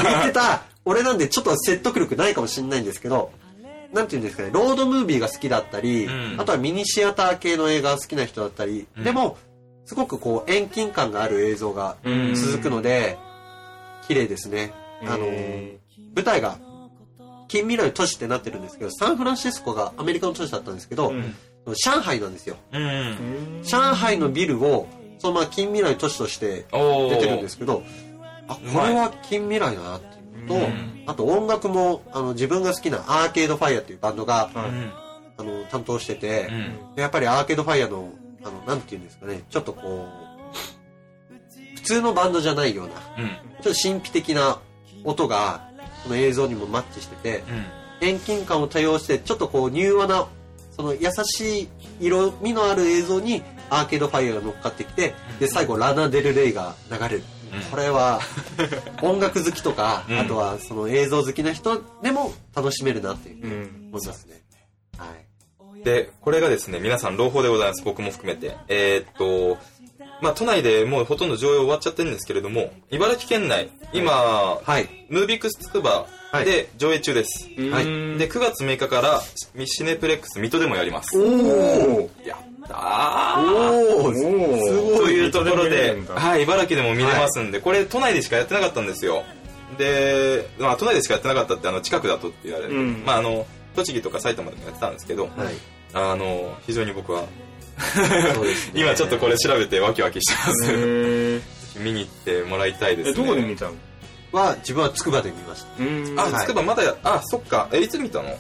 [0.04, 3.32] 言ってた俺なんでちょっと説得力ないかもしれないんですけど
[3.94, 6.36] なんていうんですかねロードムービーが好きだったり、うん。
[6.38, 9.04] あとはミニシアター系の映画が好きな人だったり、うん。
[9.04, 9.38] でも
[9.86, 12.36] すごくこう遠近感がある映像がうん。
[12.36, 13.18] 続くので
[14.08, 14.74] 綺麗ですね。
[15.04, 15.78] あのえ
[16.16, 16.58] 舞台が
[17.48, 21.36] 近未来の都市ってなってるんですけどサンフランシスコがアメリカの都市だったんですけど、うん
[21.76, 22.58] 上海なんですよ。
[22.72, 22.82] うん。
[22.82, 24.88] ー上海のビルを
[25.20, 27.84] そのまま近未来の都市として出てるんですけど
[28.48, 31.04] あこれは近未来だなっていうのと、うん。
[31.08, 34.92] あと音楽もあの自分が好きなアーケードファイアっていうバンドがはいうん。
[35.38, 36.50] あの担当してて、
[36.98, 38.10] やっぱりアーケードファイアの
[38.44, 40.06] あのなんていうんですかねちょっとこ
[41.32, 43.30] う普通のバンドじゃないようなうん。
[43.62, 44.60] ちょっと神秘的な
[45.06, 45.70] 音が
[46.04, 47.44] この映像にもマッチしてて
[48.02, 50.28] 遠近感を多用してちょっとこう柔和な
[50.80, 51.68] その優しい
[52.00, 57.24] 色味のある映像にアーケードファイアが乗っかってきてで最後ラナ・デル・レイが流れる、
[57.54, 57.62] うん。
[57.70, 58.22] これは
[59.02, 60.20] 音楽好きとか、うん。
[60.20, 63.90] あとはその映像好きな人でも楽しめるなっていううん。
[63.92, 64.42] 思いますね、
[64.98, 65.08] は
[65.76, 65.84] い。
[65.84, 67.84] で、これがですね、皆さん朗報でございます。
[67.84, 68.56] 僕も含めて。
[68.70, 69.58] えーっと、
[70.22, 74.90] まあ、都内でもうほとんど上映終わっちゃってるんですけれども、茨城県内、今、はい。
[75.10, 76.08] ムービックスつくば
[76.46, 77.48] で上映中です。
[77.72, 77.86] はい。
[77.86, 79.22] うんで、9月6日から
[79.66, 81.18] シネプレックス水戸でもやります。
[81.18, 83.56] おおやったー。
[83.96, 84.16] おー。
[84.16, 89.24] すごいというところではい、茨城でも見れますんで、これ都内でしかやってなかったんですよ。
[89.78, 92.76] で、まあ、都内でしかやってなかったって、あの、近くだとって言われる。
[92.76, 93.04] うん。
[93.06, 95.30] まあ、あの、栃木とか埼玉でもやってたんですけど、はい
[95.94, 97.28] あの、非常に僕は、ね。
[98.76, 101.80] 今ちょっとこれ調べてワキワキしてます。
[101.80, 103.18] 見に行ってもらいたいですえね。
[103.18, 103.74] どこで見たの？
[104.32, 105.84] は自分は筑波で見ました。
[105.84, 106.20] うん。
[106.20, 106.44] あ、はい。
[106.44, 107.70] つくばまだや、あ、そっか。
[107.72, 108.38] え、いつ見たの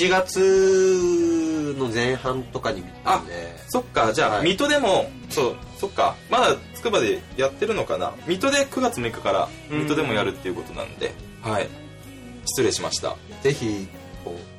[0.00, 3.56] ？7月の前半とかに見たんで。
[3.68, 4.44] そっか、じゃあ、はい。
[4.44, 8.12] 水戸でも、そう、そっか、まだつくばでやってるのかな？
[8.26, 11.68] 水戸で9月6日から水戸でもやるっていうことなんで、はい。
[12.46, 13.16] 失礼しました。
[13.42, 13.98] ぜひこ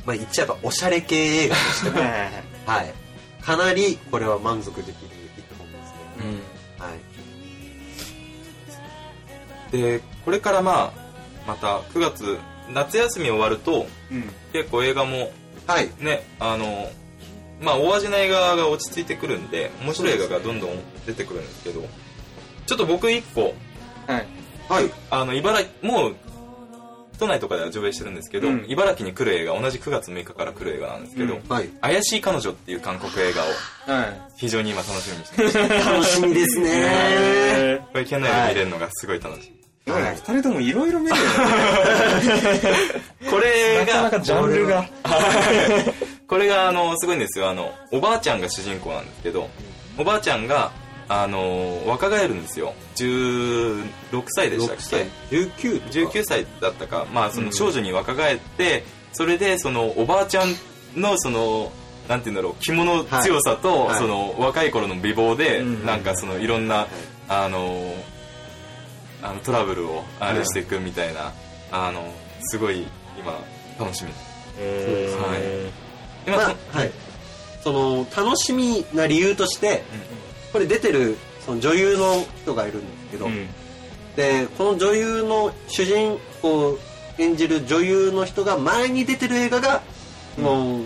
[0.05, 2.93] まあ言っちゃえばおしゃれ系映画としても、はい。
[3.41, 4.93] かなりこれは満足できる
[5.37, 5.97] 一本ですね。
[6.19, 6.99] うんはい。
[9.71, 11.05] でこれからまあ
[11.47, 12.37] また9月
[12.73, 15.31] 夏休み終わるとうん結構映画も
[15.67, 15.89] はい。
[15.99, 16.89] ねあの
[17.61, 20.71] まあ大味な映画が落ち着いてくるんで面白い映画がどんどん
[21.05, 21.81] 出てくるんですけど
[22.65, 23.53] ちょっと僕一個
[24.07, 24.27] はい
[24.67, 24.91] はい。
[25.11, 26.15] あの茨城もう
[27.18, 28.66] 都内とかでは上映してるんですけど、うん。
[28.68, 31.43] 茨城に来る映画同じ9月6日から来る映画なんですけど「うん。
[31.47, 31.70] はい。
[31.82, 34.22] 怪しい彼女」っていう韓国映画をはい。
[34.38, 35.57] 非常に今楽しみにしてます。
[35.89, 36.70] 楽しみですね。
[36.74, 39.51] えこれキャンナイで見れるのがすごい楽し
[39.88, 41.22] み、ーなんか二人ともいろいろ見るよね。
[43.30, 44.86] これがなかなかジャンルが。
[46.28, 47.49] これがあのすごいんですよ。
[47.49, 49.49] あのおばあちゃんが主人公なんですけど
[49.97, 50.72] おばあちゃんが
[51.07, 52.73] あの若返るんですよ。
[52.95, 53.83] 16
[54.27, 55.05] 歳でしたっ6歳。
[55.29, 55.37] け。
[55.37, 56.11] 19とか。
[56.11, 57.05] 19歳だったか。
[57.13, 58.83] まあその少女に若返って
[59.13, 60.55] それでそのおばあちゃん
[60.95, 61.71] のその
[62.07, 63.97] なんて言うんだろう着物強さと、はい。
[63.97, 65.85] その若い頃の美貌で、うん。
[65.85, 66.87] なんかそのいろんな、
[67.27, 67.95] あの
[69.21, 71.33] あのトラブルをあれしていくみたいな、
[71.71, 72.85] あのすごい
[73.17, 73.39] 今
[73.79, 74.11] 楽しみ。
[74.57, 75.71] え
[76.27, 76.91] 今、まあ、はい。
[77.63, 79.83] その、楽しみな理由として、
[80.55, 83.47] これ出てる、その女優の人がいるんですけど、ーうん。
[84.15, 86.79] で、この女優の主人公を
[87.17, 89.81] 演じる女優の人が前に出てる映画が、
[90.37, 90.83] もう、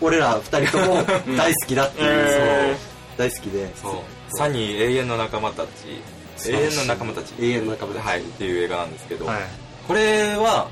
[0.00, 1.04] 俺ら二人とも
[1.36, 2.76] 大好きだっていう、う
[3.16, 3.94] 大好きで、そう。
[4.36, 6.50] サニー永遠の仲間たち。
[6.50, 7.34] 永遠の仲間たち。
[7.38, 8.04] 永遠の仲間たち。
[8.04, 9.42] はいっていう映画なんですけど、はい。
[9.86, 10.68] これは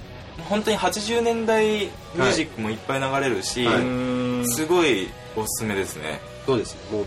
[0.49, 4.47] 本当に80年代ミュージックもいっぱい流れるし、はい。
[4.49, 6.21] すごいおすすめですね。
[6.45, 7.07] そうですね、もう、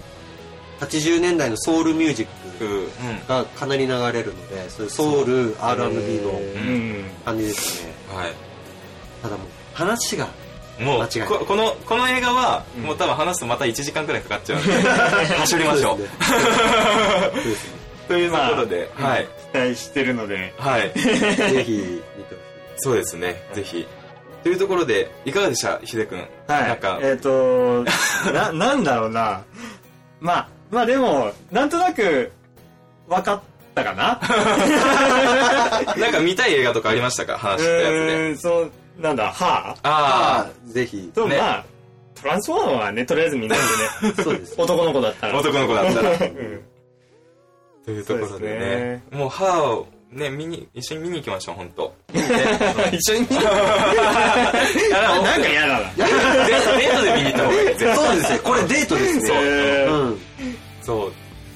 [0.80, 2.28] 80年代のソウルミュージッ
[2.60, 3.28] クうん。
[3.28, 7.06] がかなり流れるので、そういうソウル、R&B のうん。
[7.24, 7.94] 感じですね。
[8.14, 8.34] はい。
[9.22, 10.28] ただもう、話が、
[10.80, 11.28] もう間違いない。
[11.30, 14.74] ここのこの映画は、もう多分話すとまた1時間くらいかかっちゃうんで。
[15.40, 16.00] 走りましょう。
[18.08, 19.28] というところで、はい。
[19.54, 20.54] 期待してるので。
[20.58, 20.92] はい。
[20.94, 21.24] ぜひ見て
[21.56, 22.02] ほしい。
[22.78, 23.42] そうですね。
[23.54, 23.88] ぜひ。
[24.44, 25.80] というところでいかがでした？
[25.84, 26.68] ひでくんはい。
[26.68, 27.84] なんか、えっと
[28.32, 29.42] ななんだろうな。
[30.20, 32.32] まあまあでもなんとなく
[33.08, 33.42] 分かっ
[33.74, 34.20] たかな？
[35.98, 37.38] なんか見たい映画とかありましたか？
[37.38, 39.90] 話したやつうでーんそうなんだはあ？
[39.90, 41.10] ああぜひ。
[41.16, 41.38] と、ね。
[41.38, 41.66] まあ
[42.22, 43.62] トランスフォーマーはねとりあえず見ないん
[44.02, 44.24] でね。
[44.24, 44.56] そうです。
[44.58, 45.36] 男の子だったら。
[45.36, 46.10] あ男の子だったら。
[46.12, 46.62] うん。
[47.86, 49.04] というところでそうでね。
[49.12, 51.94] すもう歯をね見に一緒に見に行きましょう本当
[52.92, 55.92] 一緒に見る あなんか嫌だな。
[55.98, 58.40] デートで見に行った方がいいそうですね。
[58.40, 59.28] これデートですね。
[59.28, 59.38] そう。
[59.44, 60.20] えーうん。
[60.86, 61.12] そう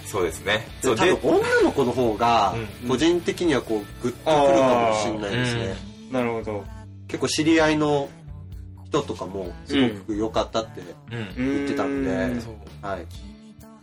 [0.05, 0.65] そうですね。
[0.81, 2.89] そう多分で女の子の方がうん。
[2.89, 5.75] 個人的にはこうグッとくるかもしれないですね。
[6.11, 6.63] なるほど。
[7.07, 8.09] 結構知り合いの
[8.85, 11.55] 人とかもすごく良かったってうん。
[11.55, 12.41] 言ってたんで、うん。
[12.41, 12.53] そう。
[12.85, 13.05] はい。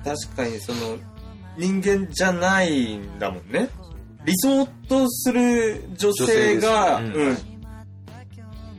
[0.04, 0.98] 確かにその
[1.56, 3.68] 人間じゃないんだもんね。
[4.24, 7.12] 理想とする女性が、ね。
[7.14, 7.36] うん。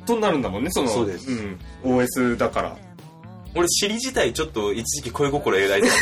[0.05, 0.89] となるんだもんねその。
[0.89, 1.29] そうです。
[1.29, 2.77] ん、OS だから
[3.57, 5.89] 俺尻自体ちょっと一時期恋心描いて。
[5.89, 5.95] た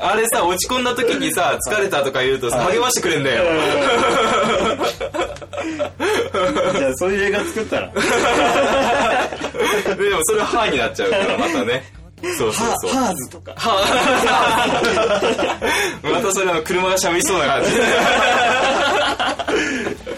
[0.10, 3.44] あれさ落ち込んだ時にさ疲れたとか言うとさ励ましてくれんだよ。
[6.78, 7.88] じゃあそういう映画作ったら
[9.96, 11.82] でもそれは歯になっちゃうからまたね。
[12.36, 12.90] そうそうそう。
[12.90, 13.54] ハーズとか。
[16.02, 17.70] またそれは車が喋りそうな感じ。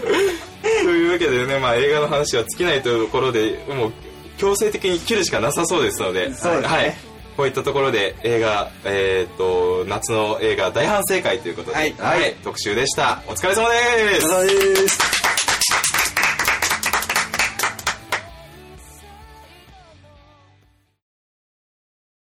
[1.11, 3.91] いうわけでね、まあ、映画の話は尽きないというところでもう
[4.37, 6.35] 強制的に切るしかなさそうですのでね。
[6.35, 6.93] はい、
[7.37, 12.35] こういったところで映画、えー、と夏の映画大反省会ということで、はい。
[12.43, 13.21] 特集でした。
[13.27, 15.20] お疲れ様です。